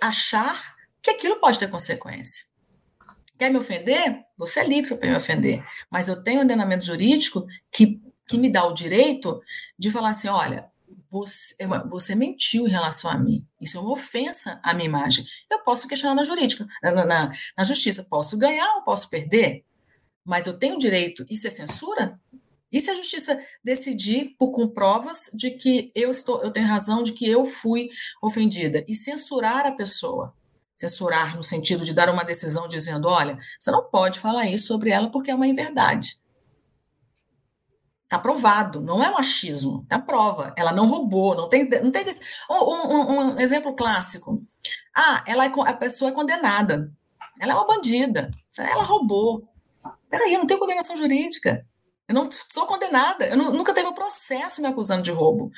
[0.00, 0.73] achar
[1.04, 2.46] que aquilo pode ter consequência.
[3.38, 4.24] Quer me ofender?
[4.38, 5.62] Você é livre para me ofender.
[5.90, 9.40] Mas eu tenho um ordenamento jurídico que, que me dá o direito
[9.78, 10.70] de falar assim: olha,
[11.10, 11.54] você,
[11.88, 13.46] você mentiu em relação a mim.
[13.60, 15.26] Isso é uma ofensa à minha imagem.
[15.50, 18.02] Eu posso questionar na jurídica, na, na, na justiça.
[18.02, 19.62] Posso ganhar ou posso perder?
[20.24, 21.26] Mas eu tenho direito.
[21.28, 22.18] Isso é censura?
[22.72, 27.02] E se a justiça decidir por com provas de que eu estou, eu tenho razão
[27.02, 27.90] de que eu fui
[28.22, 30.34] ofendida e censurar a pessoa,
[30.74, 34.90] censurar no sentido de dar uma decisão dizendo, olha, você não pode falar isso sobre
[34.90, 36.18] ela porque é uma inverdade.
[38.04, 40.52] Está provado, não é machismo, tá prova.
[40.56, 42.04] Ela não roubou, não tem, não tem
[42.50, 44.42] um, um, um exemplo clássico.
[44.94, 46.92] Ah, ela é, a pessoa é condenada.
[47.40, 48.30] Ela é uma bandida.
[48.58, 49.48] Ela roubou.
[50.08, 51.66] Peraí, eu não tenho condenação jurídica.
[52.06, 55.50] Eu não sou condenada, eu não, nunca teve um processo me acusando de roubo.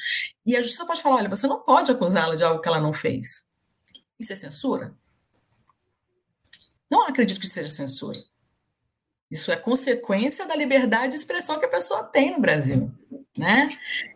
[0.44, 2.92] E a justiça pode falar: olha, você não pode acusá-la de algo que ela não
[2.92, 3.48] fez.
[4.18, 4.96] Isso é censura?
[6.90, 8.18] Não acredito que seja censura.
[9.30, 12.90] Isso é consequência da liberdade de expressão que a pessoa tem no Brasil.
[13.36, 13.68] Né?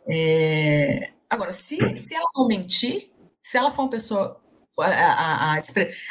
[0.08, 1.12] É...
[1.28, 3.10] Agora, se, se ela não mentir,
[3.42, 4.40] se ela for uma pessoa.
[4.78, 5.60] A, a, a,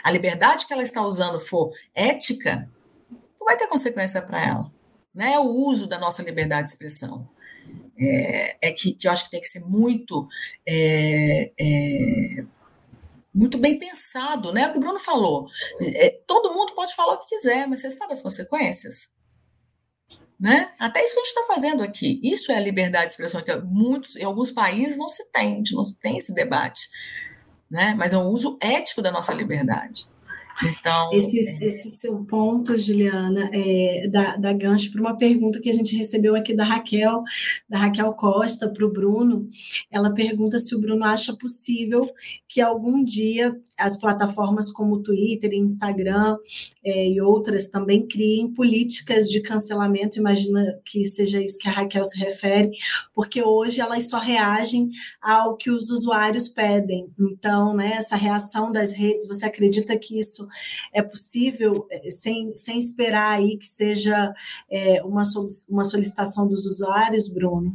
[0.03, 2.69] a liberdade que ela está usando for ética,
[3.09, 4.79] não vai ter consequência para ela
[5.13, 7.27] né, o uso da nossa liberdade de expressão.
[7.97, 10.27] É, é que, que, eu acho que tem que ser muito
[10.65, 12.45] é, é,
[13.39, 14.67] muito bem pensado, né?
[14.67, 15.47] O que o Bruno falou.
[15.79, 19.07] É, todo mundo pode falar o que quiser, mas você sabe as consequências?
[20.37, 20.73] Né?
[20.77, 22.19] Até isso que a gente está fazendo aqui.
[22.21, 25.55] Isso é a liberdade de expressão, que muitos, em alguns países não se tem, a
[25.55, 26.89] gente não tem esse debate.
[27.71, 27.95] Né?
[27.97, 30.05] Mas é um uso ético da nossa liberdade.
[30.63, 31.67] Então, esse, é...
[31.67, 36.35] esse seu ponto, Juliana, é, dá, dá gancho para uma pergunta que a gente recebeu
[36.35, 37.23] aqui da Raquel,
[37.67, 39.47] da Raquel Costa para o Bruno.
[39.91, 42.09] Ela pergunta se o Bruno acha possível
[42.47, 46.37] que algum dia as plataformas como Twitter, Instagram
[46.83, 50.17] é, e outras também criem políticas de cancelamento.
[50.17, 52.71] Imagina que seja isso que a Raquel se refere,
[53.13, 54.89] porque hoje elas só reagem
[55.21, 57.09] ao que os usuários pedem.
[57.19, 60.47] Então, né, essa reação das redes, você acredita que isso
[60.93, 64.33] é possível é, sem, sem esperar aí que seja
[64.69, 65.23] é, uma,
[65.69, 67.73] uma solicitação dos usuários, Bruno?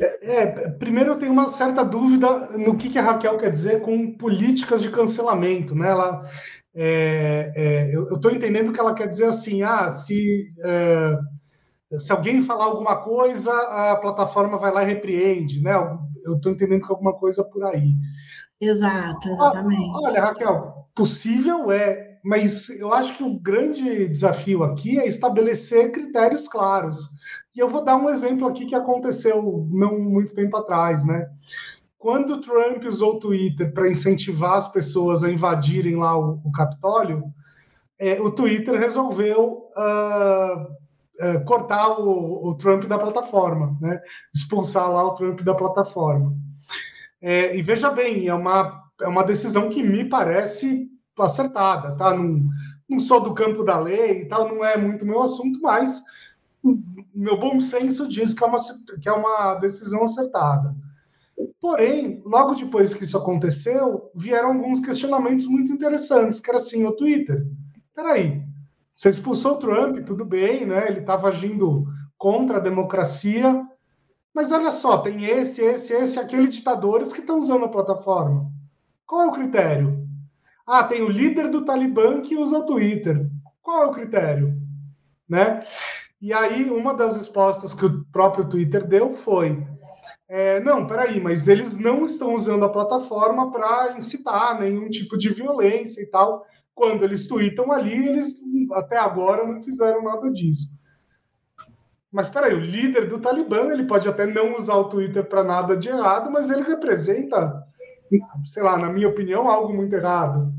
[0.00, 3.80] É, é, primeiro eu tenho uma certa dúvida no que, que a Raquel quer dizer
[3.80, 5.88] com políticas de cancelamento, né?
[5.88, 6.28] Ela,
[6.74, 11.18] é, é, eu estou entendendo que ela quer dizer assim, ah, se é,
[11.98, 15.72] se alguém falar alguma coisa, a plataforma vai lá e repreende, né?
[16.24, 17.94] Eu estou entendendo que alguma coisa por aí.
[18.60, 19.90] Exato, exatamente.
[19.94, 26.48] Olha, Raquel, possível é, mas eu acho que o grande desafio aqui é estabelecer critérios
[26.48, 27.08] claros.
[27.54, 31.30] E eu vou dar um exemplo aqui que aconteceu não muito tempo atrás, né?
[31.96, 36.50] Quando o Trump usou o Twitter para incentivar as pessoas a invadirem lá o, o
[36.50, 37.22] Capitólio,
[37.98, 44.00] é, o Twitter resolveu uh, uh, cortar o, o, Trump da plataforma, né?
[44.34, 46.34] expulsar lá o Trump da plataforma.
[47.20, 52.14] É, e veja bem, é uma, é uma decisão que me parece acertada, tá?
[52.14, 52.48] Não,
[52.88, 56.02] não sou do campo da lei e tal, não é muito meu assunto, mas
[57.14, 58.58] meu bom senso diz que é uma,
[59.00, 60.74] que é uma decisão acertada.
[61.60, 66.92] Porém, logo depois que isso aconteceu, vieram alguns questionamentos muito interessantes, que era assim, o
[66.92, 67.46] Twitter,
[67.94, 68.42] peraí,
[68.92, 70.88] você expulsou o Trump, tudo bem, né?
[70.88, 73.64] Ele estava agindo contra a democracia,
[74.34, 78.50] mas olha só, tem esse, esse, esse, aquele ditadores que estão usando a plataforma.
[79.08, 80.06] Qual é o critério?
[80.66, 83.26] Ah, tem o líder do Talibã que usa Twitter.
[83.62, 84.54] Qual é o critério?
[85.26, 85.64] Né?
[86.20, 89.66] E aí, uma das respostas que o próprio Twitter deu foi:
[90.28, 95.30] é, não, peraí, mas eles não estão usando a plataforma para incitar nenhum tipo de
[95.30, 96.44] violência e tal.
[96.74, 98.36] Quando eles tweetam ali, eles
[98.74, 100.68] até agora não fizeram nada disso.
[102.12, 105.74] Mas peraí, o líder do Talibã ele pode até não usar o Twitter para nada
[105.76, 107.66] de errado, mas ele representa,
[108.44, 110.52] sei lá, na minha opinião, algo muito errado.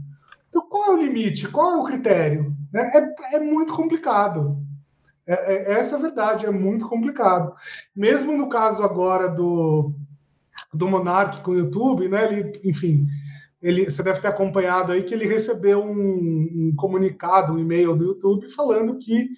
[0.49, 1.47] Então, qual é o limite?
[1.47, 2.55] Qual é o critério?
[2.73, 4.57] É, é muito complicado.
[5.25, 7.53] É, é, essa é a verdade, é muito complicado.
[7.95, 9.93] Mesmo no caso agora do,
[10.73, 12.25] do Monark com o YouTube, né?
[12.25, 13.07] Ele, enfim,
[13.61, 18.05] ele, você deve ter acompanhado aí que ele recebeu um, um comunicado, um e-mail do
[18.05, 19.29] YouTube falando que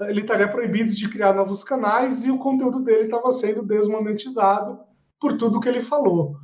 [0.00, 4.78] eh, ele estaria proibido de criar novos canais e o conteúdo dele estava sendo desmonetizado
[5.20, 6.36] por tudo que ele falou.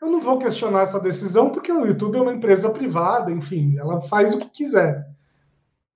[0.00, 4.02] Eu não vou questionar essa decisão porque o YouTube é uma empresa privada, enfim, ela
[4.02, 5.06] faz o que quiser.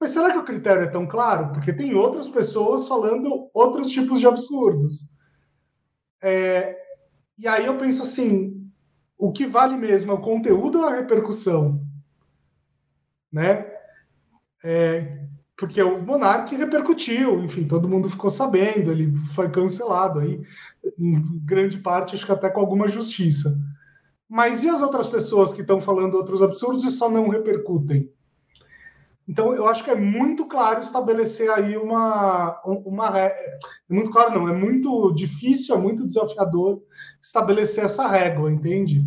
[0.01, 1.53] Mas será que o critério é tão claro?
[1.53, 5.07] Porque tem outras pessoas falando outros tipos de absurdos.
[6.23, 6.79] É,
[7.39, 8.67] e aí eu penso assim:
[9.19, 11.85] o que vale mesmo é o conteúdo ou a repercussão?
[13.31, 13.71] Né?
[14.65, 20.43] É, porque o Monark repercutiu, enfim, todo mundo ficou sabendo, ele foi cancelado aí,
[20.99, 23.55] em grande parte, acho que até com alguma justiça.
[24.31, 28.09] Mas e as outras pessoas que estão falando outros absurdos e só não repercutem?
[29.29, 32.61] Então, eu acho que é muito claro estabelecer aí uma.
[32.65, 36.81] uma é muito claro, não, é muito difícil, é muito desafiador
[37.21, 39.05] estabelecer essa régua, entende?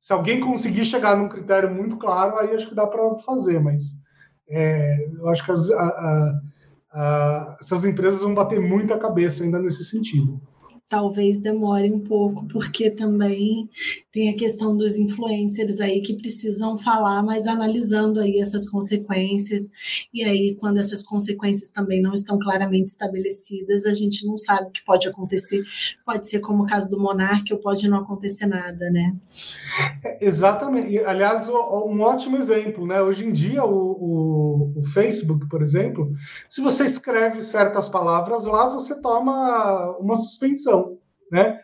[0.00, 3.92] Se alguém conseguir chegar num critério muito claro, aí acho que dá para fazer, mas
[4.48, 6.40] é, eu acho que as, a, a,
[6.92, 10.40] a, essas empresas vão bater muita cabeça ainda nesse sentido
[10.88, 13.68] talvez demore um pouco, porque também
[14.12, 19.70] tem a questão dos influencers aí que precisam falar, mas analisando aí essas consequências,
[20.12, 24.70] e aí quando essas consequências também não estão claramente estabelecidas, a gente não sabe o
[24.70, 25.64] que pode acontecer,
[26.04, 29.16] pode ser como o caso do Monark, ou pode não acontecer nada, né?
[30.04, 33.02] É, exatamente, aliás, um ótimo exemplo, né?
[33.02, 36.12] Hoje em dia, o, o, o Facebook, por exemplo,
[36.48, 40.83] se você escreve certas palavras lá, você toma uma suspensão,
[41.30, 41.60] né?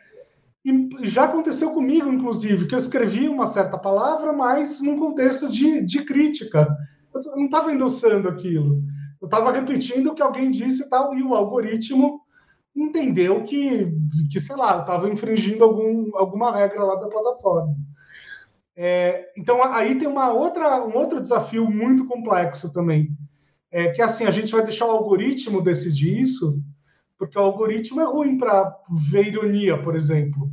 [0.65, 5.81] E já aconteceu comigo, inclusive, que eu escrevi uma certa palavra, mas num contexto de,
[5.81, 6.69] de crítica.
[7.15, 8.83] Eu não estava endossando aquilo.
[9.21, 12.21] Eu estava repetindo o que alguém disse e tal, e o algoritmo
[12.75, 13.93] entendeu que,
[14.31, 17.75] que sei lá, eu estava infringindo algum, alguma regra lá da plataforma.
[18.77, 23.11] É, então, aí tem uma outra, um outro desafio muito complexo também,
[23.71, 26.63] é que assim, a gente vai deixar o algoritmo decidir isso,
[27.21, 30.51] porque o algoritmo é ruim para ver ironia, por exemplo.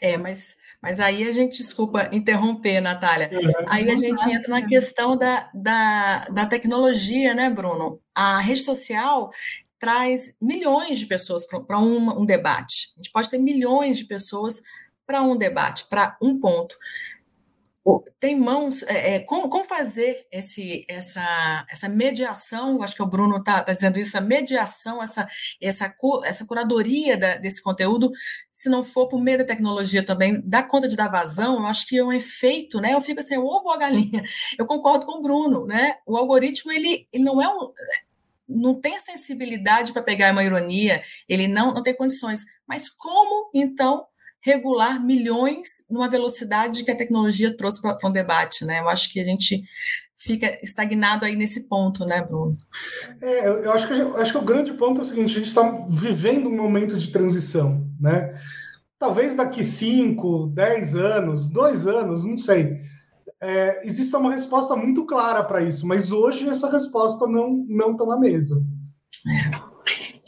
[0.00, 4.66] É, mas, mas aí a gente, desculpa interromper, Natália, é, aí a gente entra na
[4.66, 8.00] questão da, da, da tecnologia, né, Bruno?
[8.12, 9.30] A rede social
[9.78, 12.92] traz milhões de pessoas para um, um debate.
[12.96, 14.60] A gente pode ter milhões de pessoas
[15.06, 16.76] para um debate, para um ponto.
[18.18, 23.38] Tem mãos, é, é, como, como, fazer esse, essa, essa mediação, acho que o Bruno
[23.38, 25.26] está tá dizendo isso, a mediação, essa,
[25.60, 28.10] essa, essa curadoria da, desse conteúdo,
[28.50, 31.86] se não for por meio da tecnologia também, dá conta de dar vazão, eu acho
[31.86, 32.92] que é um efeito, né?
[32.92, 34.22] Eu fico assim, ovo a galinha?
[34.58, 35.96] Eu concordo com o Bruno, né?
[36.06, 37.72] O algoritmo, ele, ele não é um
[38.52, 42.44] não tem a sensibilidade para pegar uma ironia, ele não, não tem condições.
[42.66, 44.04] Mas como, então,
[44.42, 48.80] regular milhões numa velocidade que a tecnologia trouxe para um debate, né?
[48.80, 49.62] Eu acho que a gente
[50.16, 52.56] fica estagnado aí nesse ponto, né, Bruno?
[53.20, 55.48] É, eu acho que, eu acho que o grande ponto é o seguinte: a gente
[55.48, 58.38] está vivendo um momento de transição, né?
[58.98, 62.78] Talvez daqui 5, 10 anos, dois anos, não sei.
[63.42, 68.04] É, exista uma resposta muito clara para isso, mas hoje essa resposta não não está
[68.04, 68.62] na mesa.
[69.26, 69.59] É.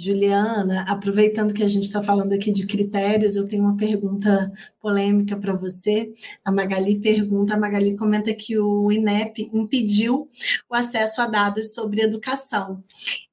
[0.03, 5.37] Juliana, aproveitando que a gente está falando aqui de critérios, eu tenho uma pergunta polêmica
[5.37, 6.11] para você.
[6.45, 10.29] A Magali pergunta, a Magali comenta que o INEP impediu
[10.69, 12.83] o acesso a dados sobre educação.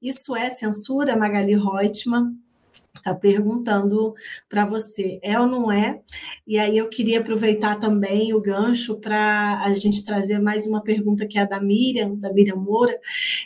[0.00, 2.36] Isso é censura, Magali Reutemann?
[3.00, 4.14] Está perguntando
[4.48, 6.00] para você, é ou não é?
[6.46, 11.26] E aí eu queria aproveitar também o gancho para a gente trazer mais uma pergunta
[11.26, 12.98] que é da Miriam, da Miriam Moura.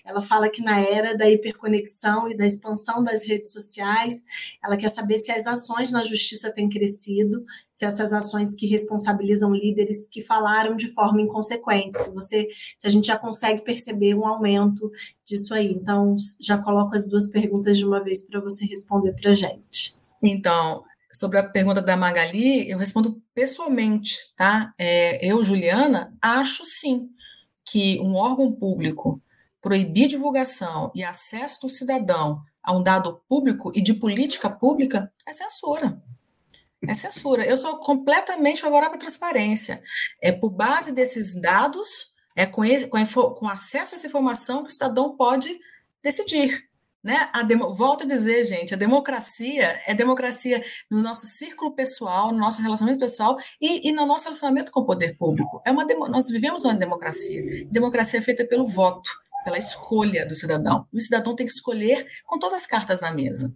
[0.04, 4.24] Ela fala que na era da hiperconexão e da expansão das redes sociais,
[4.62, 9.52] ela quer saber se as ações na justiça têm crescido, se essas ações que responsabilizam
[9.52, 14.24] líderes que falaram de forma inconsequente, se você, se a gente já consegue perceber um
[14.24, 14.90] aumento
[15.24, 15.72] disso aí.
[15.72, 19.96] Então, já coloco as duas perguntas de uma vez para você responder para a gente.
[20.22, 24.72] Então, sobre a pergunta da Magali, eu respondo pessoalmente, tá?
[24.78, 27.10] É, eu, Juliana, acho sim
[27.64, 29.20] que um órgão público
[29.60, 35.32] proibir divulgação e acesso do cidadão a um dado público e de política pública é
[35.32, 36.00] censura.
[36.88, 37.44] É censura.
[37.44, 39.82] Eu sou completamente favorável à transparência.
[40.20, 44.62] É por base desses dados, é com, esse, com, a, com acesso a essa informação
[44.62, 45.58] que o cidadão pode
[46.02, 46.68] decidir.
[47.02, 47.28] Né?
[47.34, 52.38] A demo, volto a dizer, gente, a democracia é democracia no nosso círculo pessoal, no
[52.38, 55.60] nosso relacionamento pessoal e, e no nosso relacionamento com o poder público.
[55.66, 57.66] É uma nós vivemos numa democracia.
[57.70, 59.10] Democracia é feita pelo voto,
[59.44, 60.86] pela escolha do cidadão.
[60.90, 63.54] O cidadão tem que escolher com todas as cartas na mesa.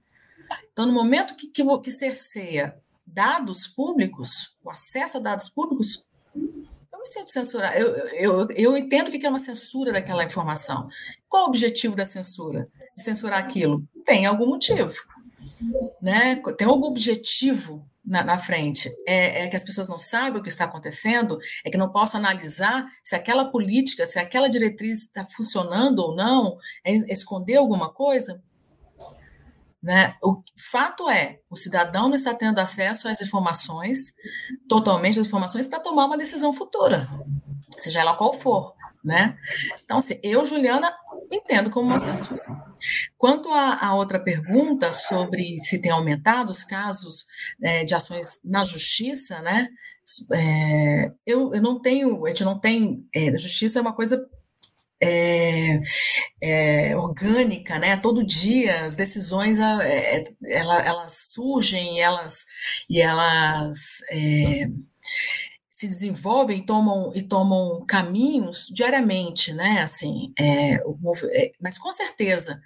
[0.70, 2.76] Então, no momento que, que, que cerceia
[3.12, 7.76] dados públicos, o acesso a dados públicos, eu me sinto censurado.
[7.76, 10.88] Eu, eu, eu entendo o que é uma censura daquela informação.
[11.28, 12.68] Qual o objetivo da censura?
[12.96, 13.84] De censurar aquilo?
[14.04, 14.94] Tem algum motivo.
[16.02, 16.42] Né?
[16.56, 18.90] Tem algum objetivo na, na, frente.
[19.06, 22.18] É, é, que as pessoas não saibam o que está acontecendo, é que não possam
[22.18, 28.42] analisar se aquela política, se aquela diretriz está funcionando ou não, é esconder alguma coisa.
[29.82, 30.16] Né?
[30.22, 34.12] O fato é, o cidadão não está tendo acesso às informações,
[34.68, 37.08] totalmente às informações, para tomar uma decisão futura,
[37.78, 38.74] seja ela qual for.
[39.04, 39.38] Né?
[39.84, 40.92] Então, assim, eu, Juliana,
[41.30, 42.42] entendo como uma censura.
[43.16, 47.26] Quanto à outra pergunta sobre se tem aumentado os casos
[47.62, 49.68] é, de ações na justiça, né?
[50.32, 54.26] É, eu, eu não tenho, a gente não tem, é, a justiça é uma coisa
[55.00, 55.80] é,
[56.40, 57.96] é, orgânica, né?
[57.96, 62.44] Todo dia as decisões é, elas, elas surgem elas,
[62.88, 64.68] e elas é,
[65.70, 69.82] se desenvolvem tomam, e tomam caminhos diariamente, né?
[69.82, 72.60] Assim, é, é, mas com certeza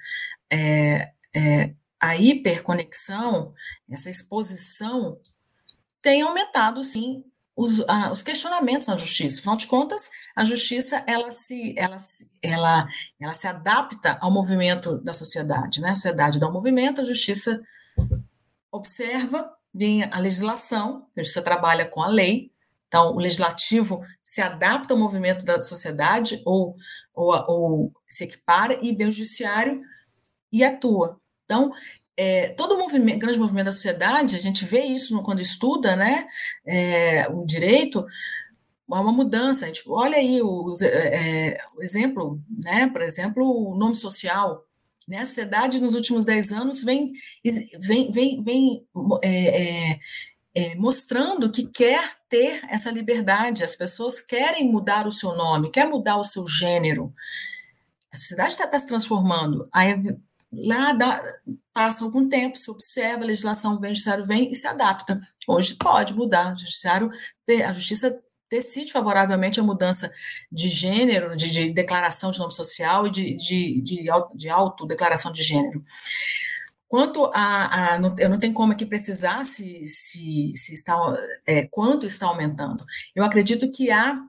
[2.01, 3.55] a hiperconexão,
[3.89, 5.19] essa exposição
[6.03, 9.41] tem aumentado, sim, os, os, questionamentos na justiça.
[9.41, 11.97] Afinal de contas, a justiça ela se, ela,
[12.43, 12.89] ela,
[13.21, 15.81] ela se adapta ao movimento da sociedade.
[15.81, 15.91] Né?
[15.91, 17.61] A sociedade dá um movimento, a justiça
[18.71, 22.51] observa, vem a legislação, a justiça trabalha com a lei,
[22.89, 26.75] então o legislativo se adapta ao movimento da sociedade ou,
[27.15, 29.83] ou, ou se equipara e vem o judiciário
[30.51, 31.19] e atua.
[31.45, 31.73] Então,
[32.17, 36.27] é, todo movimento, grande movimento da sociedade, a gente vê isso quando estuda né,
[36.67, 38.05] é, o direito,
[38.91, 39.65] há uma mudança.
[39.65, 44.65] A gente, olha aí o, é, o exemplo, né, por exemplo, o nome social.
[45.09, 47.13] Né, a sociedade, nos últimos dez anos, vem,
[47.81, 48.87] vem, vem, vem
[49.23, 50.01] é, é,
[50.55, 53.65] é, mostrando que quer ter essa liberdade.
[53.65, 57.13] As pessoas querem mudar o seu nome, quer mudar o seu gênero.
[58.13, 59.67] A sociedade está tá se transformando.
[59.73, 59.95] Aí
[60.53, 61.23] Lá dá,
[61.73, 65.21] passa algum tempo, se observa, a legislação vem, o judiciário vem e se adapta.
[65.49, 67.11] Hoje pode mudar, o judiciário,
[67.67, 70.13] a justiça decide favoravelmente a mudança
[70.51, 75.43] de gênero, de, de declaração de nome social e de, de, de, de autodeclaração de
[75.43, 75.83] gênero.
[76.87, 80.95] Quanto a, a, eu não tenho como aqui precisar se, se, se está,
[81.47, 82.85] é, quanto está aumentando.
[83.15, 84.23] Eu acredito que há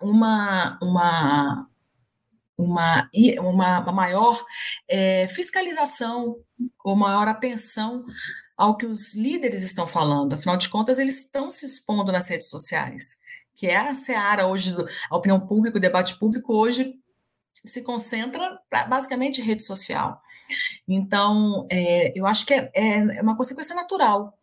[0.00, 1.68] uma, uma,
[2.62, 3.08] uma,
[3.40, 4.44] uma maior
[4.88, 6.36] é, fiscalização
[6.84, 8.04] ou maior atenção
[8.56, 10.34] ao que os líderes estão falando.
[10.34, 13.16] Afinal de contas, eles estão se expondo nas redes sociais,
[13.56, 14.74] que é a seara hoje,
[15.10, 16.94] a opinião pública, o debate público hoje
[17.64, 18.58] se concentra
[18.88, 20.20] basicamente em rede social.
[20.86, 24.36] Então, é, eu acho que é, é, uma consequência natural.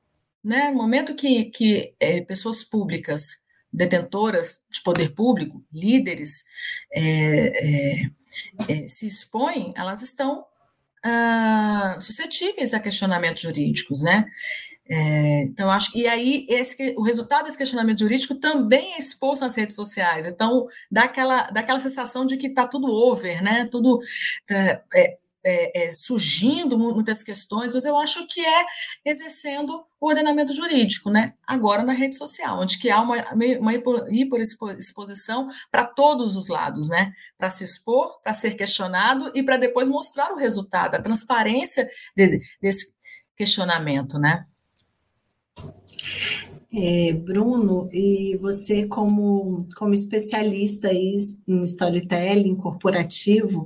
[0.43, 0.69] Né?
[0.69, 3.41] No momento que, que é, pessoas públicas,
[3.71, 6.43] detentoras de poder público, líderes,
[6.91, 8.09] é, é,
[8.67, 10.45] é, se expõem, elas estão
[11.03, 14.25] ah, suscetíveis a questionamentos jurídicos, né?
[14.91, 15.99] É, então, acho que.
[15.99, 20.25] E aí, esse, o resultado desse questionamento jurídico também é exposto nas redes sociais.
[20.27, 23.67] Então, dá aquela, dá aquela sensação de que está tudo over, né?
[23.71, 23.99] Tudo.
[24.49, 28.65] É, é, é, surgindo muitas questões, mas eu acho que é
[29.05, 31.33] exercendo o ordenamento jurídico, né?
[31.45, 33.15] Agora na rede social, onde que há uma,
[33.59, 33.73] uma
[34.09, 37.13] hiperexposição para todos os lados, né?
[37.37, 42.41] Para se expor, para ser questionado e para depois mostrar o resultado, a transparência de,
[42.61, 42.93] desse
[43.35, 44.45] questionamento, né?
[46.71, 53.65] É, Bruno, e você como, como especialista em storytelling corporativo,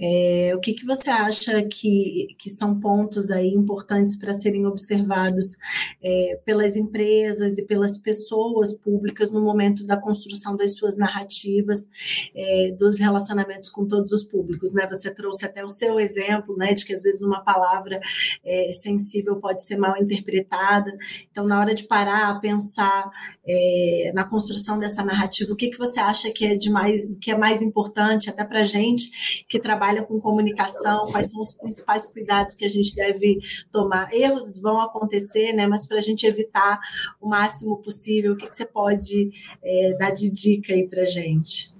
[0.00, 5.58] é, o que, que você acha que, que são pontos aí importantes para serem observados
[6.02, 11.90] é, pelas empresas e pelas pessoas públicas no momento da construção das suas narrativas,
[12.34, 14.88] é, dos relacionamentos com todos os públicos, né?
[14.90, 18.00] Você trouxe até o seu exemplo, né, de que às vezes uma palavra
[18.42, 20.96] é, sensível pode ser mal interpretada,
[21.30, 23.10] então na hora de parar pensar
[23.46, 27.30] é, na construção dessa narrativa, o que, que você acha que é de mais, que
[27.30, 32.06] é mais importante até para a gente que trabalha com comunicação, quais são os principais
[32.08, 33.38] cuidados que a gente deve
[33.70, 34.12] tomar?
[34.12, 35.66] Erros vão acontecer, né?
[35.66, 36.78] Mas para a gente evitar
[37.20, 39.30] o máximo possível, o que, que você pode
[39.62, 41.76] é, dar de dica aí para gente?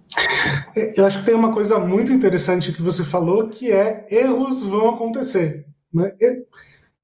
[0.96, 4.90] Eu acho que tem uma coisa muito interessante que você falou, que é erros vão
[4.90, 5.66] acontecer.
[5.92, 6.12] Né?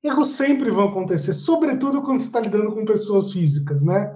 [0.04, 4.14] Erros sempre vão acontecer, sobretudo quando você está lidando com pessoas físicas, né?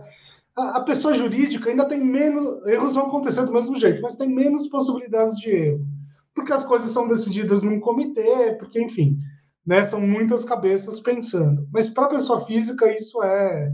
[0.55, 2.66] A, a, pessoa jurídica ainda tem menos.
[2.66, 5.86] Erros vão acontecer do mesmo jeito, mas tem menos possibilidades de erro.
[6.34, 9.18] Porque as coisas são decididas num comitê, porque, enfim,
[9.66, 11.66] né, são muitas cabeças pensando.
[11.72, 13.72] Mas para a pessoa física, isso é.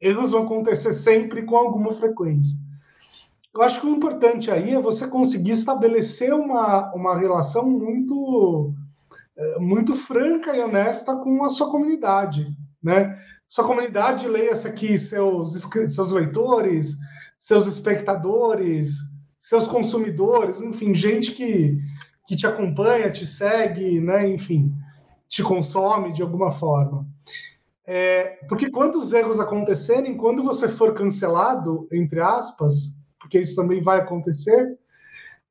[0.00, 2.58] Erros vão acontecer sempre com alguma frequência.
[3.54, 8.74] Eu acho que o importante aí é você conseguir estabelecer uma, uma relação muito
[9.58, 12.46] muito franca e honesta com a sua comunidade,
[12.82, 13.18] né?
[13.48, 15.52] Sua comunidade, leia-se aqui seus,
[15.88, 16.96] seus leitores,
[17.38, 18.92] seus espectadores,
[19.38, 21.78] seus consumidores, enfim, gente que,
[22.26, 24.28] que te acompanha, te segue, né?
[24.28, 24.72] Enfim,
[25.28, 27.06] te consome de alguma forma.
[27.86, 33.82] É, porque quando os erros acontecerem, quando você for cancelado, entre aspas, porque isso também
[33.82, 34.78] vai acontecer,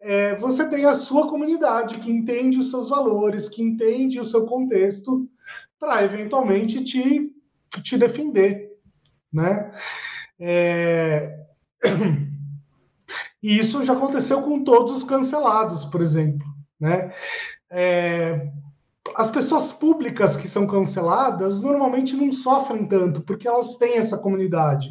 [0.01, 4.47] é, você tem a sua comunidade que entende os seus valores, que entende o seu
[4.47, 5.29] contexto,
[5.79, 7.31] para eventualmente te,
[7.83, 8.71] te defender,
[9.31, 9.71] né?
[10.39, 11.37] É...
[13.43, 16.45] E isso já aconteceu com todos os cancelados, por exemplo,
[16.79, 17.11] né?
[17.71, 18.51] É...
[19.15, 24.89] As pessoas públicas que são canceladas normalmente não sofrem tanto, porque elas têm essa comunidade,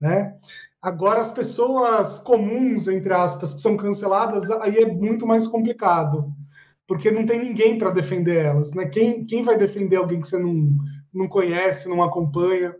[0.00, 0.36] né?
[0.84, 6.30] Agora, as pessoas comuns, entre aspas, que são canceladas, aí é muito mais complicado,
[6.86, 8.74] porque não tem ninguém para defender elas.
[8.74, 8.84] Né?
[8.84, 10.76] Quem, quem vai defender alguém que você não,
[11.10, 12.76] não conhece, não acompanha?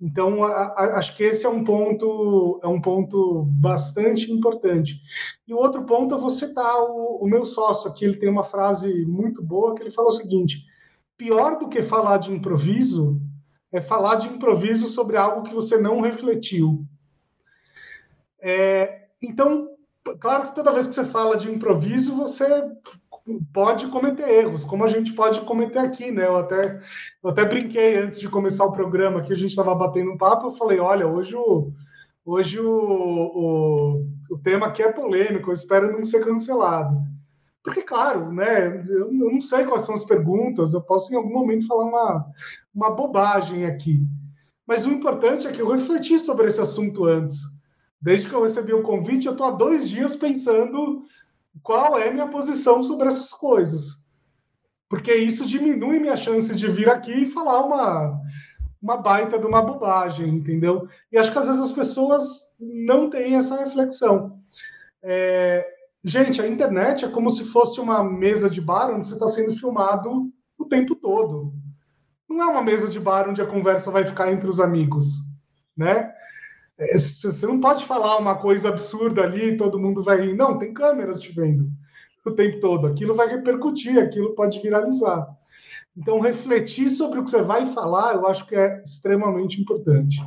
[0.00, 4.98] Então, a, a, acho que esse é um ponto é um ponto bastante importante.
[5.46, 8.44] E o outro ponto é você citar o, o meu sócio aqui, ele tem uma
[8.44, 10.64] frase muito boa que ele fala o seguinte:
[11.18, 13.20] pior do que falar de improviso
[13.70, 16.88] é falar de improviso sobre algo que você não refletiu.
[18.42, 19.68] É, então,
[20.18, 22.44] claro que toda vez que você fala de improviso, você
[23.52, 26.26] pode cometer erros, como a gente pode cometer aqui, né?
[26.26, 26.80] Eu até,
[27.22, 30.46] eu até brinquei antes de começar o programa que a gente estava batendo um papo,
[30.46, 31.72] eu falei, olha, hoje o,
[32.24, 36.96] hoje o, o, o tema aqui é polêmico, eu espero não ser cancelado.
[37.62, 41.32] Porque, claro, né, eu, eu não sei quais são as perguntas, eu posso em algum
[41.32, 42.26] momento falar uma,
[42.74, 44.02] uma bobagem aqui.
[44.66, 47.38] Mas o importante é que eu refleti sobre esse assunto antes.
[48.00, 51.04] Desde que eu recebi o convite, eu estou há dois dias pensando
[51.62, 54.00] qual é minha posição sobre essas coisas.
[54.88, 58.20] Porque isso diminui minha chance de vir aqui e falar uma,
[58.82, 60.88] uma baita de uma bobagem, entendeu?
[61.12, 64.40] E acho que às vezes as pessoas não têm essa reflexão.
[65.02, 65.66] É,
[66.02, 69.56] gente, a internet é como se fosse uma mesa de bar onde você está sendo
[69.56, 71.52] filmado o tempo todo.
[72.28, 75.08] Não é uma mesa de bar onde a conversa vai ficar entre os amigos,
[75.76, 76.12] né?
[76.80, 80.34] É, você não pode falar uma coisa absurda ali e todo mundo vai rir.
[80.34, 81.68] Não, tem câmeras te vendo
[82.24, 82.86] o tempo todo.
[82.86, 85.28] Aquilo vai repercutir, aquilo pode viralizar.
[85.96, 90.18] Então, refletir sobre o que você vai falar, eu acho que é extremamente importante.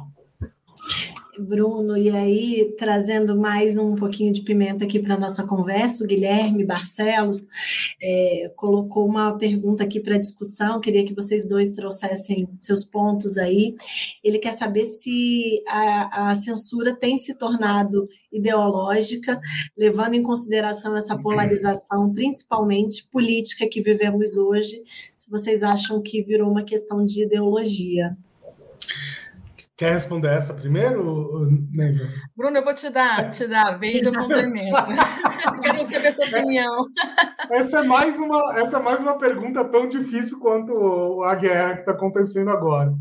[1.40, 6.64] Bruno, e aí trazendo mais um pouquinho de pimenta aqui para nossa conversa, o Guilherme
[6.64, 7.46] Barcelos
[8.02, 13.76] é, colocou uma pergunta aqui para discussão, queria que vocês dois trouxessem seus pontos aí.
[14.24, 19.40] Ele quer saber se a, a censura tem se tornado ideológica,
[19.78, 24.82] levando em consideração essa polarização, principalmente política que vivemos hoje,
[25.18, 28.16] se vocês acham que virou uma questão de ideologia.
[29.76, 32.06] Quer responder essa primeiro, Neiva?
[32.38, 34.76] Bruno, eu vou te dar, te dar a vez, eu complemento.
[35.64, 36.86] Quero saber a sua opinião.
[37.50, 41.80] Essa é, mais uma, essa é mais uma pergunta tão difícil quanto a guerra que
[41.80, 42.94] está acontecendo agora.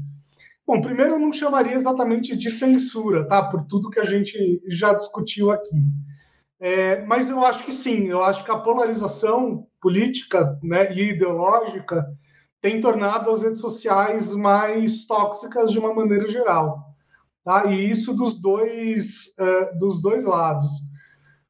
[0.67, 3.43] Bom, primeiro eu não chamaria exatamente de censura, tá?
[3.43, 5.77] Por tudo que a gente já discutiu aqui.
[6.59, 12.07] É, mas eu acho que sim, eu acho que a polarização política né, e ideológica
[12.63, 16.95] tem tornado as redes sociais mais tóxicas de uma maneira geral.
[17.45, 17.67] Tá?
[17.67, 20.73] E isso dos dois, uh, dos dois lados.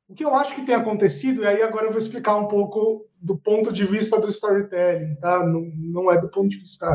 [0.08, 3.06] O que eu acho que tem acontecido, e aí agora eu vou explicar um pouco
[3.20, 5.46] do ponto de vista do storytelling, tá?
[5.46, 6.86] não, não é do ponto de vista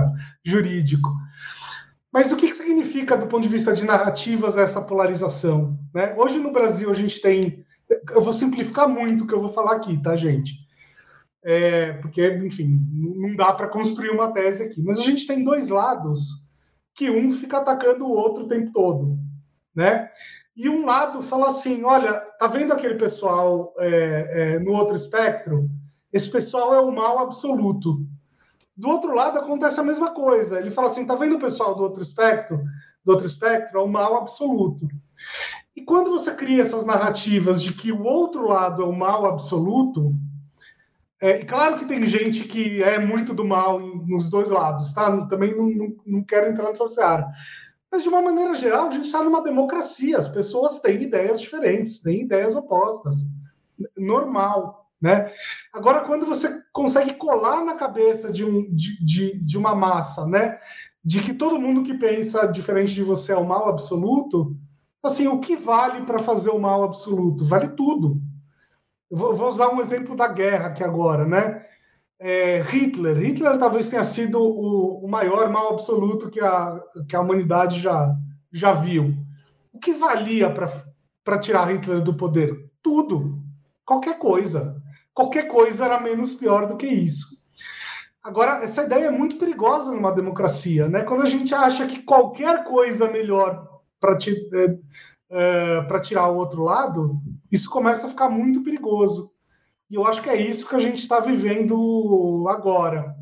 [0.44, 1.10] jurídico.
[2.12, 5.78] Mas o que, que significa, do ponto de vista de narrativas, essa polarização?
[5.94, 6.16] Né?
[6.18, 7.64] Hoje no Brasil a gente tem.
[8.10, 10.67] Eu vou simplificar muito o que eu vou falar aqui, tá, gente?
[11.50, 14.82] É, porque, enfim, não dá para construir uma tese aqui.
[14.82, 16.46] Mas a gente tem dois lados
[16.94, 19.18] que um fica atacando o outro o tempo todo,
[19.74, 20.12] né?
[20.58, 25.70] E um lado fala assim, olha, tá vendo aquele pessoal é, é, no outro espectro?
[26.12, 28.06] Esse pessoal é o mal absoluto.
[28.76, 30.60] Do outro lado acontece a mesma coisa.
[30.60, 32.62] Ele fala assim, tá vendo o pessoal do outro espectro?
[33.06, 34.86] Do outro espectro é o mal absoluto.
[35.74, 40.14] E quando você cria essas narrativas de que o outro lado é o mal absoluto,
[41.20, 45.26] é, claro que tem gente que é muito do mal nos dois lados, tá?
[45.28, 47.28] Também não, não, não quero entrar nessa seara.
[47.92, 50.18] Mas, de uma maneira geral, a gente está numa democracia.
[50.18, 53.26] As pessoas têm ideias diferentes, têm ideias opostas.
[53.98, 55.32] Normal, né?
[55.74, 60.60] Agora, quando você consegue colar na cabeça de, um, de, de, de uma massa, né?
[61.04, 64.56] De que todo mundo que pensa diferente de você é o mal absoluto,
[65.02, 67.46] assim, o que vale para fazer o mal absoluto?
[67.46, 68.22] Vale tudo.
[69.10, 71.66] Vou, vou, usar um exemplo da guerra aqui agora, né?
[72.20, 73.18] É, Hitler.
[73.18, 78.16] Hitler talvez tenha sido o, o, maior mal absoluto que a, que a humanidade já,
[78.52, 79.16] já viu.
[79.72, 80.50] O que valia
[81.24, 82.70] para tirar Hitler do poder?
[82.82, 83.40] Tudo.
[83.86, 84.82] Qualquer coisa.
[85.14, 87.38] Qualquer coisa era menos pior do que isso.
[88.24, 91.04] Agora, essa ideia é muito perigosa numa democracia, né?
[91.04, 93.66] Quando a gente acha que qualquer coisa é melhor
[94.02, 94.78] para é,
[95.30, 97.22] é, para tirar o outro lado,
[97.52, 99.32] isso começa a ficar muito perigoso.
[99.90, 103.16] E eu acho que é isso que a gente está vivendo agora.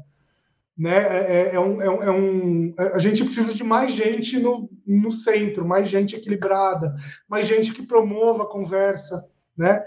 [0.77, 0.97] Né?
[0.97, 4.69] É, é, é, um, é, um, é, um, a gente precisa de mais gente no,
[4.85, 6.95] no centro, mais gente equilibrada,
[7.29, 9.29] mais gente que promova a conversa.
[9.55, 9.85] Né?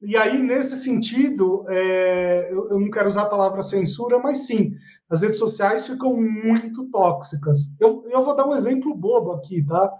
[0.00, 4.74] E aí, nesse sentido, é, eu, eu, não quero usar a palavra censura, mas sim,
[5.10, 7.68] as redes sociais ficam muito tóxicas.
[7.78, 9.92] Eu, eu vou dar um exemplo bobo aqui, tá?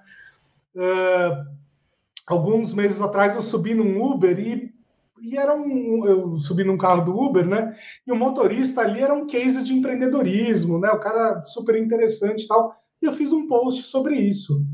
[0.76, 1.45] É,
[2.31, 4.72] alguns meses atrás eu subi num Uber e,
[5.20, 6.07] e era um.
[6.07, 7.76] Eu subi num carro do Uber, né?
[8.07, 10.91] E o motorista ali era um case de empreendedorismo, né?
[10.91, 12.74] O cara super interessante e tal.
[13.03, 14.64] E eu fiz um post sobre isso.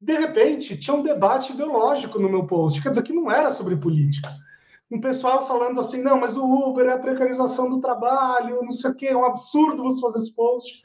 [0.00, 3.76] De repente, tinha um debate ideológico no meu post, quer dizer, que não era sobre
[3.76, 4.30] política.
[4.90, 8.90] Um pessoal falando assim, não, mas o Uber é a precarização do trabalho, não sei
[8.90, 10.82] o quê, é um absurdo você fazer esse post.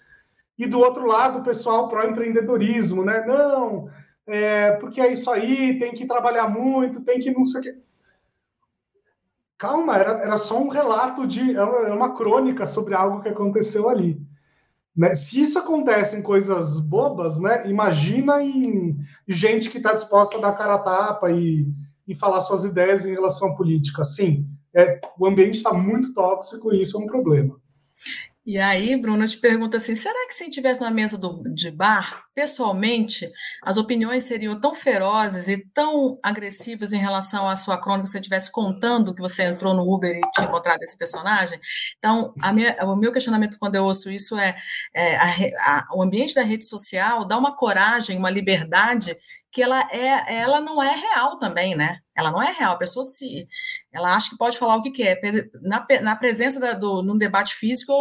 [0.58, 3.26] E do outro lado, o pessoal pró-empreendedorismo, né?
[3.26, 3.90] Não,
[4.30, 7.78] é, porque é isso aí, tem que trabalhar muito, tem que não sei o quê.
[9.58, 11.56] Calma, era, era só um relato de.
[11.56, 14.22] Era uma crônica sobre algo que aconteceu ali.
[14.96, 15.16] Né?
[15.16, 17.68] Se isso acontece em coisas bobas, né?
[17.68, 21.68] imagina em gente que está disposta a dar cara a tapa e,
[22.08, 24.04] e falar suas ideias em relação à política.
[24.04, 27.60] Sim, é, o ambiente está muito tóxico e isso é um problema.
[28.50, 32.24] E aí, Bruno, te pergunto assim: será que se estivesse na mesa do, de bar,
[32.34, 33.32] pessoalmente,
[33.62, 38.18] as opiniões seriam tão ferozes e tão agressivas em relação à sua crônica se você
[38.18, 41.60] estivesse contando que você entrou no Uber e tinha encontrado esse personagem?
[42.00, 44.58] Então, minha, o meu questionamento quando eu ouço isso é:
[44.96, 45.28] é a,
[45.60, 49.16] a, o ambiente da rede social dá uma coragem, uma liberdade
[49.52, 52.00] que ela, é, ela não é real também, né?
[52.20, 52.74] Ela não é real.
[52.74, 53.48] A pessoa se,
[53.92, 55.20] ela acha que pode falar o que quer.
[55.62, 57.94] Na, na presença da, do, num debate físico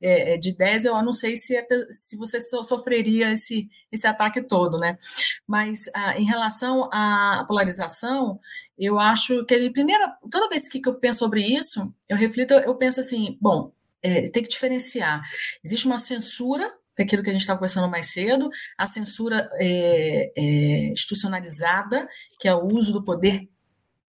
[0.00, 1.54] é, é de ideias, eu não sei se,
[1.90, 4.98] se você sofreria esse, esse ataque todo, né?
[5.46, 8.40] Mas ah, em relação à polarização,
[8.78, 12.74] eu acho que primeira, toda vez que, que eu penso sobre isso, eu reflito, eu
[12.76, 15.22] penso assim, bom, é, tem que diferenciar.
[15.64, 20.92] Existe uma censura daquilo que a gente estava conversando mais cedo, a censura é, é,
[20.92, 22.08] institucionalizada,
[22.40, 23.48] que é o uso do poder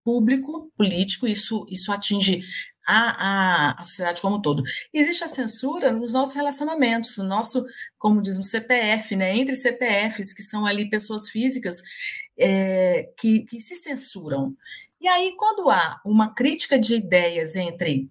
[0.03, 2.43] público, político, isso, isso atinge
[2.87, 4.63] a, a, a, sociedade como um todo.
[4.91, 7.67] Existe a censura nos nossos relacionamentos, no nosso,
[7.99, 11.83] como diz, no CPF, né, entre CPFs, que são ali pessoas físicas
[12.39, 14.57] é, que, que se censuram.
[14.99, 18.09] E aí, quando há uma crítica de ideias entre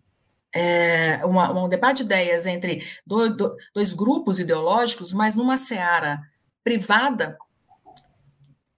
[0.58, 3.32] é, uma, um debate de ideias entre dois,
[3.76, 6.20] dois grupos ideológicos, mas numa seara
[6.64, 7.38] privada,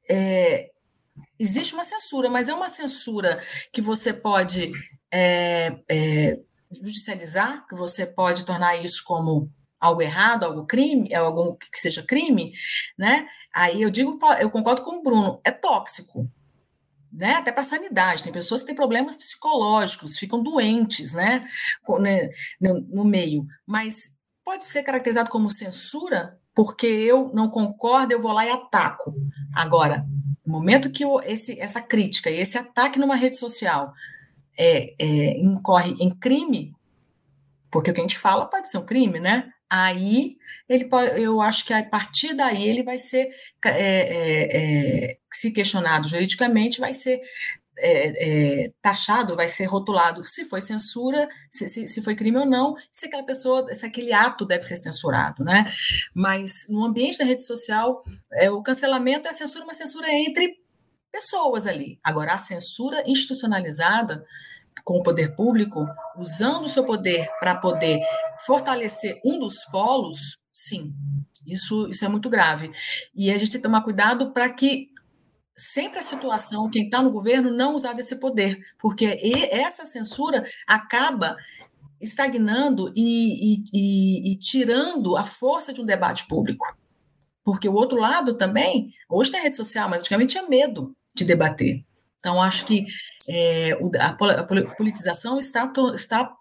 [0.10, 0.72] é,
[1.40, 4.74] existe uma censura, mas é uma censura que você pode
[5.10, 9.50] é, é, judicializar, que você pode tornar isso como
[9.80, 12.52] algo errado, algo crime, algo que seja crime,
[12.98, 13.26] né?
[13.56, 16.30] Aí eu digo, eu concordo com o Bruno, é tóxico,
[17.20, 17.34] né?
[17.34, 18.24] Até para a sanidade.
[18.24, 21.46] Tem pessoas que têm problemas psicológicos, ficam doentes, né?
[22.00, 22.30] né?
[22.62, 23.46] No, meio.
[23.68, 24.10] Mas
[24.44, 29.14] pode ser caracterizado como censura porque eu não concordo, eu vou lá e ataco.
[29.54, 30.06] Agora,
[30.46, 33.94] no momento que eu, esse, essa crítica e esse ataque numa rede social
[34.58, 36.74] é, é, incorre em crime,
[37.70, 39.52] porque o que a gente fala pode ser um crime, né?
[39.70, 43.30] Aí ele pode, eu acho que a partir daí ele vai ser,
[43.66, 44.58] é, é,
[45.12, 47.22] é, se questionado juridicamente, vai ser
[47.82, 52.46] é, é, taxado, vai ser rotulado se foi censura, se, se, se, foi crime ou
[52.46, 55.72] não, se aquela pessoa, se aquele ato deve ser censurado, né?
[56.14, 58.02] Mas no ambiente da rede social,
[58.34, 60.60] é, o cancelamento é censura, uma censura entre
[61.12, 62.00] pessoas ali.
[62.04, 64.26] Agora, a censura institucionalizada
[64.84, 65.86] com o poder público,
[66.18, 68.02] usando o seu poder para poder
[68.46, 70.94] fortalecer um dos polos, sim,
[71.46, 72.72] isso, isso é muito grave.
[73.16, 74.90] E a gente tem que tomar cuidado para que
[75.56, 79.18] sempre a situação, quem está no governo, não usar desse poder, porque
[79.52, 81.36] essa censura acaba
[82.00, 86.66] estagnando e, e, e, e tirando a força de um debate público.
[87.44, 91.84] Porque o outro lado também, hoje tem rede social, mas antigamente tinha medo de debater.
[92.20, 92.86] Então, acho que
[93.28, 94.14] é, a,
[94.76, 96.36] politização está, está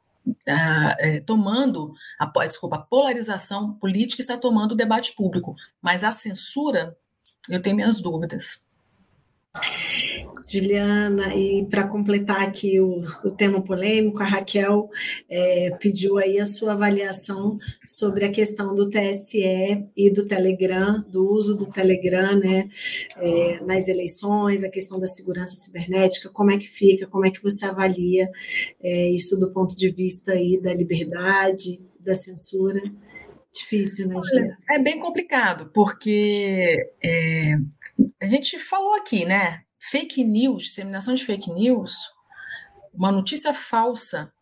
[0.49, 6.13] ah, é, tomando, a, desculpa, a polarização política está tomando o debate público, mas a
[6.13, 6.97] censura,
[7.49, 8.63] eu tenho minhas dúvidas.
[10.49, 14.89] Juliana, e para completar aqui o, o, tema polêmico, a Raquel
[15.29, 21.31] é, pediu aí a sua avaliação sobre a questão do TSE e do Telegram, do
[21.31, 22.67] uso do Telegram né,
[23.19, 27.43] é, nas eleições, a questão da segurança cibernética, como é que fica, como é que
[27.43, 28.31] você avalia
[28.83, 32.81] é, isso do ponto de vista aí da liberdade, da censura?
[33.53, 34.59] Difícil, né, Juliana?
[34.71, 37.55] É bem complicado, porque é,
[38.23, 39.63] a gente falou aqui, né?
[39.91, 42.11] Fake news, disseminação de fake news,
[42.93, 44.33] uma notícia falsa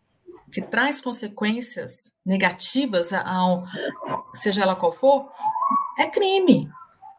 [0.50, 3.64] que traz consequências negativas, ao,
[4.34, 5.30] seja ela qual for,
[5.98, 6.68] é crime.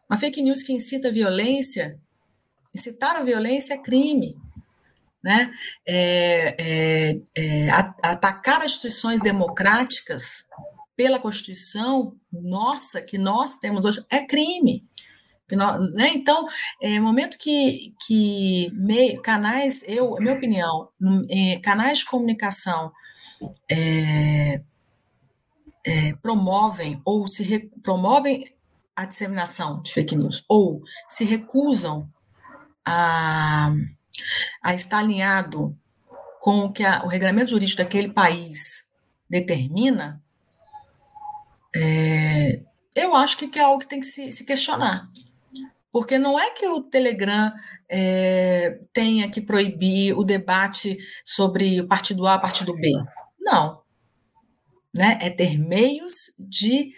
[0.09, 1.99] Uma fake news que incita a violência,
[2.73, 4.37] incitar a violência é crime.
[5.23, 5.53] Né?
[5.85, 7.69] É, é, é,
[8.01, 10.45] atacar as instituições democráticas
[10.95, 14.83] pela Constituição, nossa, que nós temos hoje, é crime.
[15.49, 16.09] Né?
[16.13, 16.47] Então,
[16.81, 20.89] é momento que, que meio, canais, eu, minha opinião,
[21.29, 22.91] é, canais de comunicação
[23.69, 24.61] é,
[25.85, 28.53] é, promovem ou se re, promovem
[28.95, 32.09] a disseminação de fake news ou se recusam
[32.85, 33.71] a,
[34.61, 35.77] a estar alinhado
[36.41, 38.85] com o que a, o regulamento jurídico daquele país
[39.29, 40.21] determina,
[41.75, 42.61] é,
[42.95, 45.03] eu acho que, é algo que tem que se, se questionar.
[45.97, 47.51] Porque não é que o Telegram
[47.89, 50.95] é, tenha que proibir o debate
[51.25, 52.91] sobre o partido A, partido B.
[53.39, 53.81] Não.
[54.93, 55.17] Né?
[55.19, 56.93] É ter meios de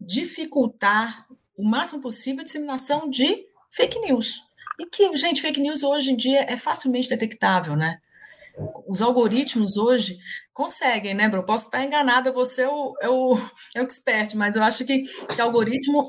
[0.00, 1.26] dificultar
[1.58, 4.42] o máximo possível a disseminação de fake news.
[4.80, 8.00] E que, gente, fake news hoje em dia é facilmente detectável, né?
[8.86, 10.18] os algoritmos hoje
[10.52, 11.46] conseguem, né, Bruno?
[11.46, 13.38] Posso estar enganada, você é o, é o,
[13.74, 16.02] é o expert, mas eu acho que, que algoritmo,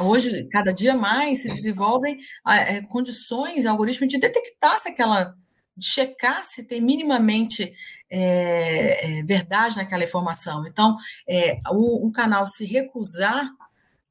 [0.00, 5.34] hoje, cada dia mais, se desenvolvem é, condições, algoritmo de detectar se aquela,
[5.76, 7.72] de checar se tem minimamente
[8.10, 10.66] é, é, verdade naquela informação.
[10.66, 10.96] Então,
[11.28, 13.48] é, o, um canal se recusar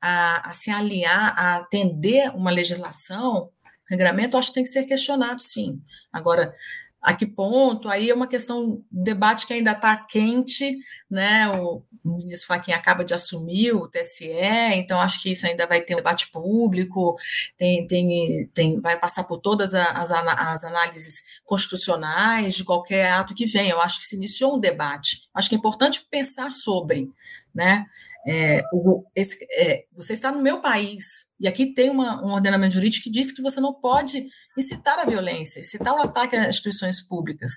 [0.02, 3.50] a, a se alinhar, a atender uma legislação,
[3.90, 5.82] regramento, acho que tem que ser questionado, sim.
[6.12, 6.54] Agora,
[7.02, 7.90] a que ponto?
[7.90, 10.78] Aí é uma questão, um debate que ainda está quente,
[11.10, 11.50] né?
[11.50, 14.30] O, o ministro Fachin acaba de assumir o TSE,
[14.74, 17.18] então acho que isso ainda vai ter um debate público,
[17.58, 23.46] tem, tem, tem, vai passar por todas as, as análises constitucionais de qualquer ato que
[23.46, 23.72] venha.
[23.72, 25.28] Eu acho que se iniciou um debate.
[25.34, 27.10] Acho que é importante pensar sobre,
[27.54, 27.86] né?
[28.30, 32.74] É, o, esse, é, você está no meu país, e aqui tem uma, um ordenamento
[32.74, 34.28] jurídico que diz que você não pode
[34.58, 37.54] incitar a violência, incitar o ataque às instituições públicas,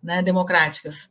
[0.00, 1.10] né, democráticas.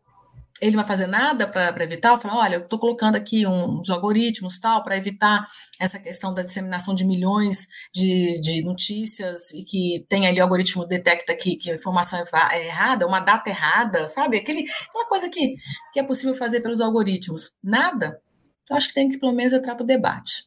[0.62, 2.20] Ele vai fazer nada para evitar?
[2.20, 5.48] Falar, olha, eu estou colocando aqui uns algoritmos tal para evitar
[5.80, 10.86] essa questão da disseminação de milhões de, de notícias e que tem ali o algoritmo
[10.86, 14.38] detecta que, que a informação é, é errada, uma data errada, sabe?
[14.38, 15.56] Aquele, aquela coisa que,
[15.94, 17.52] que é possível fazer pelos algoritmos.
[17.64, 18.22] Nada.
[18.64, 20.44] Então, acho que tem que, pelo menos, entrar para o debate.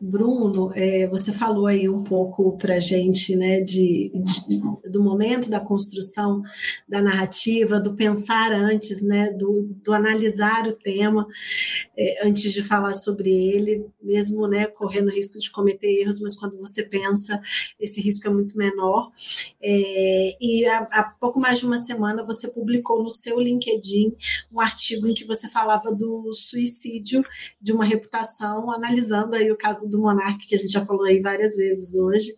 [0.00, 5.50] Bruno, é, você falou aí um pouco para a gente né, de, de, do momento
[5.50, 6.42] da construção
[6.88, 11.26] da narrativa, do pensar antes, né, do, do analisar o tema
[11.98, 16.56] é, antes de falar sobre ele, mesmo né, correndo risco de cometer erros, mas quando
[16.56, 17.38] você pensa,
[17.78, 19.10] esse risco é muito menor.
[19.62, 24.16] É, e há, há pouco mais de uma semana você publicou no seu LinkedIn
[24.50, 27.22] um artigo em que você falava do suicídio
[27.60, 31.20] de uma reputação, analisando aí o caso do monarca, que a gente já falou aí
[31.20, 32.34] várias vezes hoje,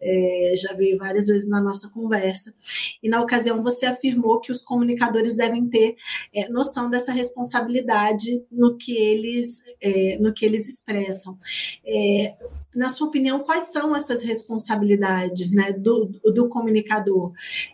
[0.00, 2.54] é, já veio várias vezes na nossa conversa.
[3.02, 5.96] E na ocasião você afirmou que os comunicadores devem ter
[6.34, 11.38] é, noção dessa responsabilidade no que eles, é, no que eles expressam.
[11.84, 12.34] É,
[12.74, 17.32] na sua opinião, quais são essas responsabilidades né, do, do comunicador?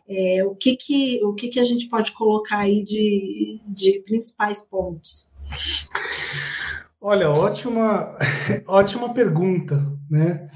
[0.08, 4.62] É, o que, que, o que, que a gente pode colocar aí de, de principais
[4.62, 5.30] pontos?
[7.00, 8.14] Olha, ótima,
[8.68, 9.80] ótima pergunta,
[10.10, 10.50] né?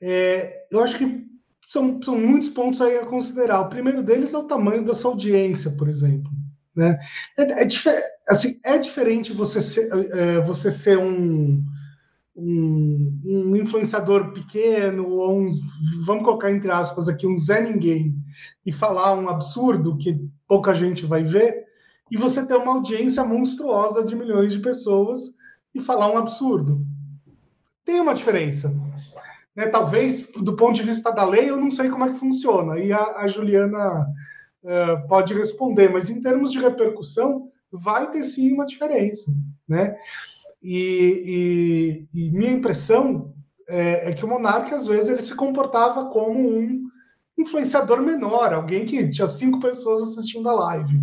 [0.00, 1.24] É, eu acho que
[1.68, 3.60] são, são muitos pontos aí a considerar.
[3.60, 6.30] O primeiro deles é o tamanho da sua audiência, por exemplo.
[6.74, 6.98] Né?
[7.38, 7.68] É, é,
[8.28, 11.64] assim, é diferente você ser, é, você ser um,
[12.34, 15.52] um, um, influenciador pequeno, ou um,
[16.04, 18.14] vamos colocar entre aspas aqui, um Zé Ninguém,
[18.64, 21.64] e falar um absurdo que pouca gente vai ver,
[22.10, 25.35] e você ter uma audiência monstruosa de milhões de pessoas
[25.78, 26.80] e falar um absurdo.
[27.84, 28.74] Tem uma diferença.
[29.54, 29.66] Né?
[29.68, 32.78] Talvez, do ponto de vista da lei, eu não sei como é que funciona.
[32.78, 34.06] E a, a Juliana
[34.62, 39.30] uh, pode responder, mas em termos de repercussão, vai ter sim uma diferença.
[39.68, 39.96] Né?
[40.62, 43.34] E, e, e minha impressão
[43.68, 46.86] é, é, que o monarca, às vezes, ele se comportava como um
[47.38, 51.00] influenciador menor, alguém que tinha cinco pessoas assistindo a live,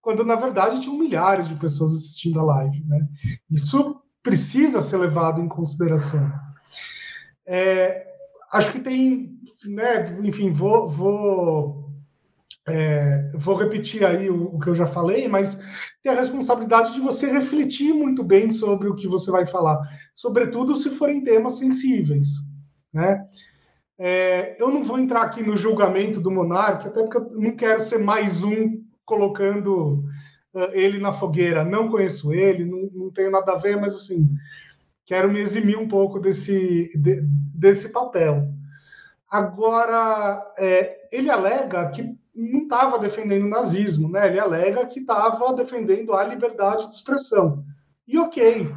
[0.00, 2.84] quando na verdade tinham milhares de pessoas assistindo a live.
[2.86, 3.06] Né?
[3.50, 6.28] Isso precisa ser levado em consideração.
[7.46, 8.08] É,
[8.52, 11.92] acho que tem, né, enfim, vou, vou,
[12.66, 15.60] é, vou repetir aí o, o, que eu já falei, mas
[16.02, 19.78] tem a responsabilidade de você refletir muito bem sobre o que você vai falar,
[20.12, 22.30] sobretudo se forem temas sensíveis,
[22.92, 23.24] né?
[23.96, 27.80] É, eu não vou entrar aqui no julgamento do monarca, até porque eu não quero
[27.80, 30.04] ser mais um colocando
[30.72, 31.64] ele na fogueira.
[31.64, 34.28] Não conheço ele, não, não tenho nada a ver, mas assim,
[35.04, 37.22] quero me eximir um pouco desse, de,
[37.54, 38.48] desse papel.
[39.30, 44.28] Agora, é, ele alega que não estava defendendo o nazismo, né?
[44.28, 47.64] Ele alega que estava defendendo a liberdade de expressão.
[48.06, 48.70] E ok,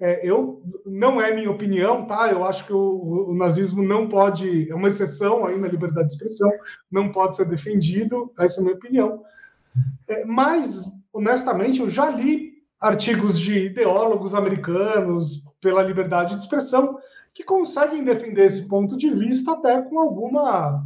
[0.00, 2.30] é, eu não é minha opinião, tá?
[2.30, 6.14] Eu acho que o, o, nazismo não pode, é uma exceção aí na liberdade de
[6.14, 6.50] expressão,
[6.90, 8.30] não pode ser defendido.
[8.38, 9.22] Essa é a minha opinião.
[10.08, 16.98] É, mas, honestamente, eu já li artigos de ideólogos americanos pela liberdade de expressão
[17.32, 20.84] que conseguem defender esse ponto de vista até com alguma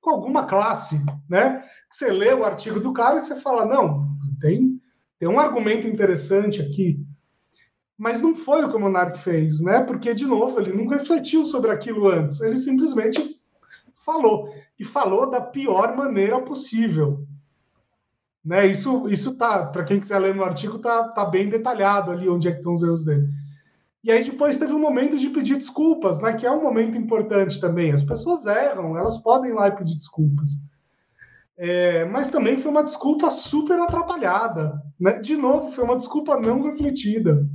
[0.00, 1.64] com alguma classe, né?
[1.88, 4.08] Você lê o artigo do cara e você fala, não,
[4.40, 4.80] tem,
[5.16, 7.06] tem um argumento interessante aqui.
[7.96, 9.80] Mas não foi o que o Monark fez, né?
[9.80, 12.40] Porque, de novo, ele não refletiu sobre aquilo antes.
[12.40, 13.40] Ele simplesmente
[13.94, 14.52] falou.
[14.76, 17.24] E falou da pior maneira possível.
[18.44, 18.66] Né?
[18.66, 22.48] Isso, isso tá, para quem quiser ler no artigo, tá, tá bem detalhado ali onde
[22.48, 23.28] é que estão os erros dele.
[24.04, 26.32] E aí depois teve um momento de pedir desculpas, né?
[26.32, 27.92] Que é um momento importante também.
[27.92, 30.50] As pessoas erram, elas podem ir lá e pedir desculpas.
[31.56, 34.82] É, mas também foi uma desculpa super atrapalhada.
[34.98, 35.20] Né?
[35.20, 37.46] De novo, foi uma desculpa não refletida.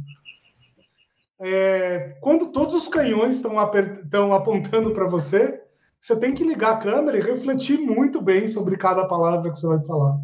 [1.40, 5.62] É, quando todos os canhões estão apontando para você,
[6.00, 9.68] você tem que ligar a câmera e refletir muito bem sobre cada palavra que você
[9.68, 10.18] vai falar.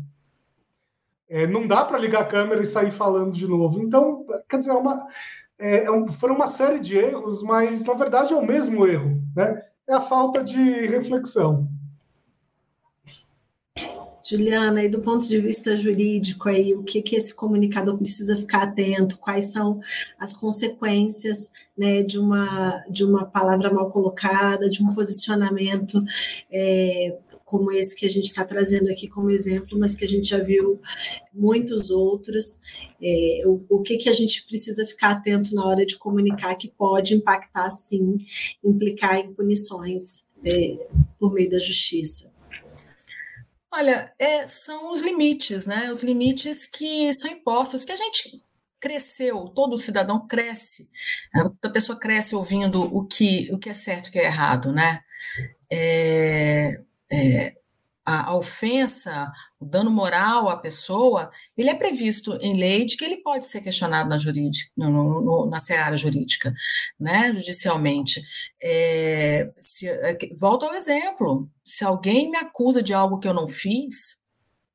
[1.33, 3.81] É, não dá para ligar a câmera e sair falando de novo.
[3.81, 5.07] Então, quer dizer, é uma,
[5.57, 9.19] é, é, foram uma série de erros, mas na verdade é o mesmo erro.
[9.35, 9.63] né?
[9.89, 11.67] É a falta de reflexão.
[14.23, 18.63] Juliana, e do ponto de vista jurídico, aí, o que, que esse comunicador precisa ficar
[18.63, 19.17] atento?
[19.17, 19.81] Quais são
[20.17, 26.01] as consequências né, de, uma, de uma palavra mal colocada, de um posicionamento
[26.49, 27.17] é,
[27.53, 30.39] como esse que a gente está trazendo aqui como exemplo, mas que a gente já
[30.39, 30.81] viu
[31.31, 32.59] muitos outros.
[32.99, 36.67] É, o, o que, que a gente precisa ficar atento na hora de comunicar que
[36.67, 38.25] pode impactar, sim,
[38.63, 40.87] implicar em punições é,
[41.19, 42.33] por meio da justiça?
[43.71, 45.91] Olha, é, são os limites, né?
[45.91, 48.41] Os limites que são impostos, que a gente
[48.79, 50.89] cresceu, todo cidadão cresce,
[51.61, 54.73] a pessoa cresce ouvindo o que, o que é certo e o que é errado,
[54.73, 55.01] né?
[55.71, 56.81] É,
[57.13, 57.53] é,
[58.05, 63.05] a, a, ofensa, o dano moral à pessoa, ele é previsto em lei de que
[63.05, 66.53] ele pode ser questionado na jurídica, no, no, na seara jurídica,
[66.99, 68.21] né, judicialmente.
[68.61, 73.47] É, se, é, volto ao exemplo, se alguém me acusa de algo que eu não
[73.47, 74.17] fiz,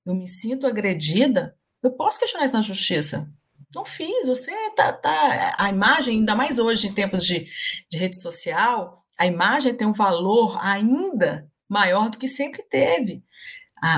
[0.07, 3.28] eu me sinto agredida, eu posso questionar isso na justiça.
[3.74, 7.47] Não fiz, você tá, tá a imagem, ainda mais hoje em tempos de,
[7.91, 13.22] de rede social, a imagem tem um valor ainda maior do que sempre teve.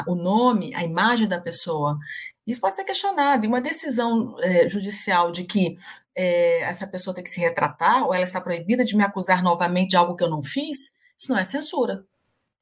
[0.07, 1.99] O nome, a imagem da pessoa.
[2.47, 3.45] Isso pode ser questionado.
[3.45, 5.77] E uma decisão é, judicial de que
[6.15, 9.91] é, essa pessoa tem que se retratar ou ela está proibida de me acusar novamente
[9.91, 12.05] de algo que eu não fiz, isso não é censura.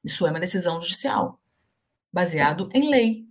[0.03, 1.39] Isso é uma decisão judicial,
[2.11, 3.25] baseado em lei,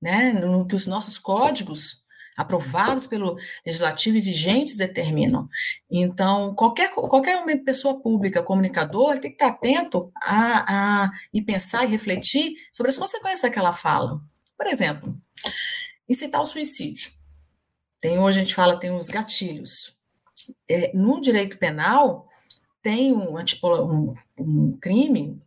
[0.00, 0.32] né?
[0.32, 2.04] no que os nossos códigos
[2.36, 5.48] aprovados pelo legislativo e vigentes determinam.
[5.90, 11.88] Então, qualquer, qualquer pessoa pública, comunicador, tem que estar atento a, a, e pensar e
[11.88, 14.20] refletir sobre as consequências daquela fala.
[14.56, 15.16] Por exemplo,
[16.08, 17.10] incitar o suicídio.
[18.00, 19.96] Tem, hoje a gente fala, tem os gatilhos.
[20.68, 22.28] É, no direito penal,
[22.82, 25.42] tem um, tipo, um, um crime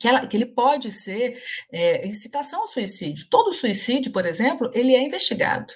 [0.00, 1.40] que, ela, que, ele pode ser
[1.70, 3.28] é, incitação ao suicídio.
[3.30, 5.72] Todo suicídio, por exemplo, ele é investigado.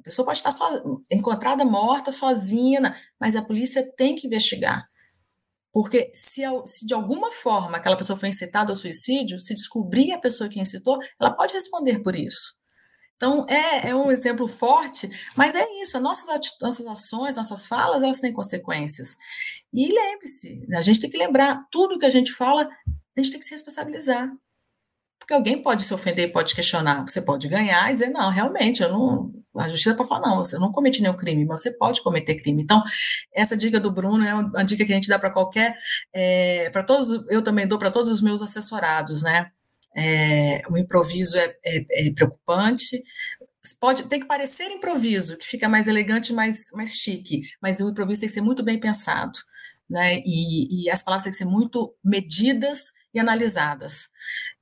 [0.00, 4.88] A pessoa pode estar so, encontrada morta, sozinha, mas a polícia tem que investigar.
[5.72, 10.18] Porque se, se, de alguma forma aquela pessoa foi incitada ao suicídio, se descobrir a
[10.18, 12.58] pessoa que incitou, ela pode responder por isso.
[13.14, 18.18] Então, é, é um exemplo forte, mas é isso, nossas, nossas ações, nossas falas, elas
[18.18, 19.14] têm consequências.
[19.74, 23.38] E lembre-se, a gente tem que lembrar, tudo que a gente fala, a gente tem
[23.38, 24.32] que se responsabilizar.
[25.20, 27.06] Porque alguém pode se ofender, pode questionar.
[27.06, 29.30] Você pode ganhar e dizer, não, realmente, eu não.
[29.54, 32.62] A justiça pode falar, não, eu não cometi nenhum crime, mas você pode cometer crime.
[32.62, 32.82] Então,
[33.32, 35.76] essa dica do Bruno é uma dica que a gente dá para qualquer.
[36.12, 39.50] É, para todos, eu também dou para todos os meus assessorados, né?
[39.94, 43.02] É, o improviso é, é, é, preocupante.
[43.78, 48.20] Pode, tem que parecer improviso, que fica mais elegante, mais, mais chique, mas o improviso
[48.20, 49.38] tem que ser muito bem pensado,
[49.88, 50.20] né?
[50.24, 54.08] E, e as palavras têm que ser muito medidas e analisadas.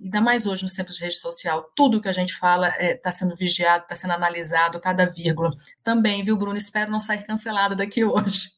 [0.00, 2.94] Ainda mais hoje, nos tempos de rede social, tudo que a gente fala está é,
[2.94, 5.50] tá sendo vigiado, está sendo analisado, cada vírgula.
[5.82, 6.56] Também, viu, Bruno?
[6.56, 8.52] Espero não sair cancelada daqui hoje.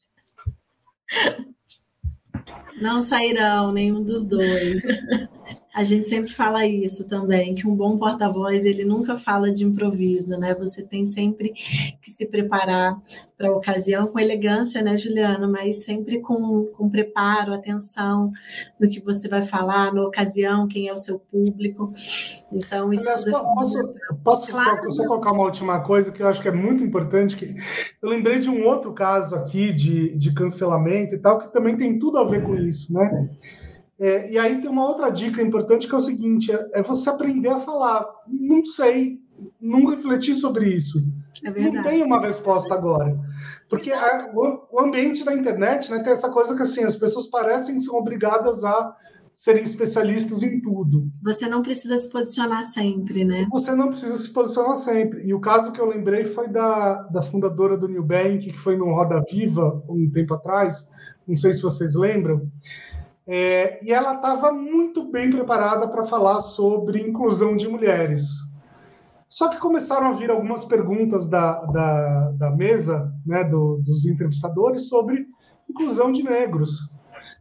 [2.81, 4.83] Não sairão, nenhum dos dois.
[5.73, 10.37] A gente sempre fala isso também, que um bom porta-voz ele nunca fala de improviso,
[10.37, 10.53] né?
[10.55, 11.53] Você tem sempre
[12.01, 13.01] que se preparar
[13.37, 15.47] para a ocasião com elegância, né, Juliana?
[15.47, 18.31] Mas sempre com, com preparo, atenção
[18.79, 21.93] no que você vai falar, na ocasião, quem é o seu público.
[22.51, 23.93] Então, isso Aliás, tudo é Posso,
[24.23, 27.37] posso claro, só, só, colocar uma última coisa que eu acho que é muito importante?
[27.37, 27.55] que
[28.01, 31.97] Eu lembrei de um outro caso aqui de, de cancelamento e tal, que também tem
[31.97, 33.29] tudo a ver com isso, né?
[34.01, 37.07] É, e aí tem uma outra dica importante que é o seguinte: é, é você
[37.07, 38.03] aprender a falar.
[38.27, 39.19] Não sei,
[39.61, 40.97] não refletir sobre isso.
[41.45, 43.15] É não tem uma resposta agora.
[43.69, 47.27] Porque a, o, o, ambiente da internet né, tem essa coisa que assim, as pessoas
[47.27, 48.95] parecem que são obrigadas a
[49.31, 51.07] serem especialistas em tudo.
[51.23, 53.47] Você não precisa se posicionar sempre, né?
[53.51, 55.21] Você não precisa se posicionar sempre.
[55.27, 58.75] E o caso que eu lembrei foi da, da fundadora do New Bank, que foi
[58.75, 60.87] no Roda Viva um tempo atrás.
[61.27, 62.49] Não sei se vocês lembram
[63.33, 68.25] é, e ela estava muito bem preparada para falar sobre inclusão de mulheres.
[69.29, 74.89] Só que começaram a vir algumas perguntas da, da, da mesa, né, do, dos entrevistadores,
[74.89, 75.25] sobre
[75.69, 76.71] inclusão de negros.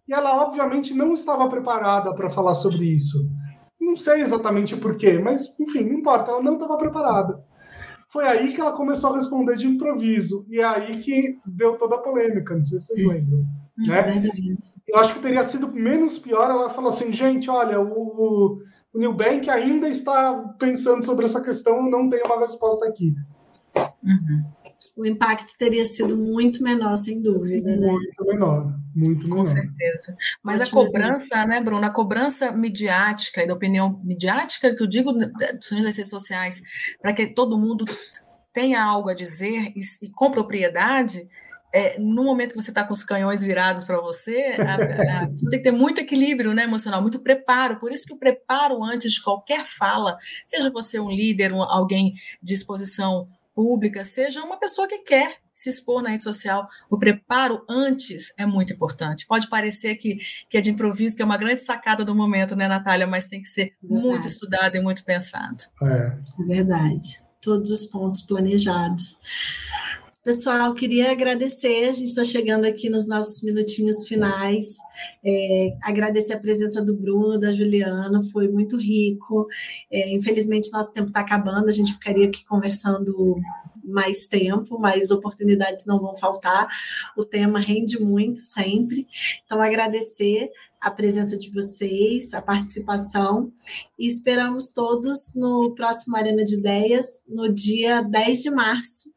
[0.06, 3.28] E ela, obviamente, não estava preparada para falar sobre isso.
[3.80, 7.42] Não sei exatamente por quê, mas, enfim, não importa, ela não estava preparada.
[8.12, 11.96] Foi aí que ela começou a responder de improviso, e é aí que deu toda
[11.96, 13.44] a polêmica, não sei se vocês lembram.
[13.86, 13.98] Né?
[13.98, 18.60] É eu acho que teria sido menos pior ela falou assim, gente, olha, o,
[18.92, 23.14] o New Bank ainda está pensando sobre essa questão, não tem uma resposta aqui.
[24.02, 24.44] Uhum.
[24.96, 27.74] O impacto teria sido muito menor, sem dúvida.
[27.74, 27.86] Né?
[27.86, 28.32] Muito né?
[28.32, 28.78] menor.
[28.94, 29.38] muito menor.
[29.38, 30.16] Com certeza.
[30.42, 31.48] Mas Ótimo a cobrança, exemplo.
[31.48, 31.86] né, Bruno?
[31.86, 36.60] A cobrança midiática e da opinião midiática, que eu digo das redes sociais,
[37.00, 37.86] para que todo mundo
[38.52, 41.26] tenha algo a dizer e, e com propriedade,
[41.72, 45.58] é, no momento que você está com os canhões virados para você, a, a, tem
[45.58, 47.78] que ter muito equilíbrio né, emocional, muito preparo.
[47.78, 52.14] Por isso que o preparo antes de qualquer fala, seja você um líder, um, alguém
[52.42, 57.62] de exposição pública, seja uma pessoa que quer se expor na rede social, o preparo
[57.68, 59.26] antes é muito importante.
[59.26, 60.18] Pode parecer que,
[60.48, 63.06] que é de improviso, que é uma grande sacada do momento, né, Natália?
[63.06, 64.08] Mas tem que ser verdade.
[64.08, 65.62] muito estudado e muito pensado.
[65.82, 66.16] É.
[66.40, 67.20] é verdade.
[67.42, 69.16] Todos os pontos planejados.
[70.22, 74.76] Pessoal, queria agradecer, a gente está chegando aqui nos nossos minutinhos finais.
[75.24, 79.46] É, agradecer a presença do Bruno, da Juliana, foi muito rico.
[79.90, 83.40] É, infelizmente, nosso tempo está acabando, a gente ficaria aqui conversando
[83.82, 86.68] mais tempo, mas oportunidades não vão faltar.
[87.16, 89.06] O tema rende muito sempre.
[89.46, 90.50] Então, agradecer
[90.80, 93.52] a presença de vocês, a participação,
[93.98, 99.12] e esperamos todos no próximo Arena de Ideias, no dia 10 de março.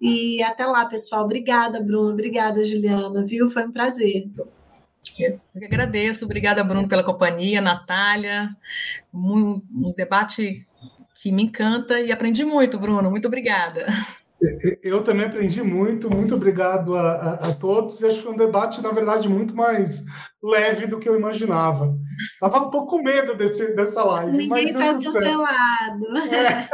[0.00, 1.24] E até lá, pessoal.
[1.24, 2.12] Obrigada, Bruno.
[2.12, 3.24] Obrigada, Juliana.
[3.24, 3.48] Viu?
[3.48, 4.30] Foi um prazer.
[5.18, 6.24] Eu agradeço.
[6.24, 8.56] Obrigada, Bruno, pela companhia, Natália.
[9.12, 10.66] Um, um debate
[11.20, 13.10] que me encanta e aprendi muito, Bruno.
[13.10, 13.86] Muito obrigada.
[14.82, 18.00] Eu também aprendi muito, muito obrigado a, a, a todos.
[18.00, 20.02] E acho que foi um debate, na verdade, muito mais
[20.42, 21.94] leve do que eu imaginava.
[22.40, 24.36] Tava um pouco com medo desse, dessa live.
[24.36, 26.06] Ninguém saiu cancelado.
[26.32, 26.68] É.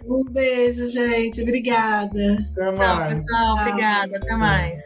[0.04, 1.42] um beijo, gente.
[1.42, 2.38] Obrigada.
[2.52, 3.12] Até Tchau, mais.
[3.12, 3.56] pessoal.
[3.58, 4.16] Obrigada.
[4.16, 4.84] Até mais.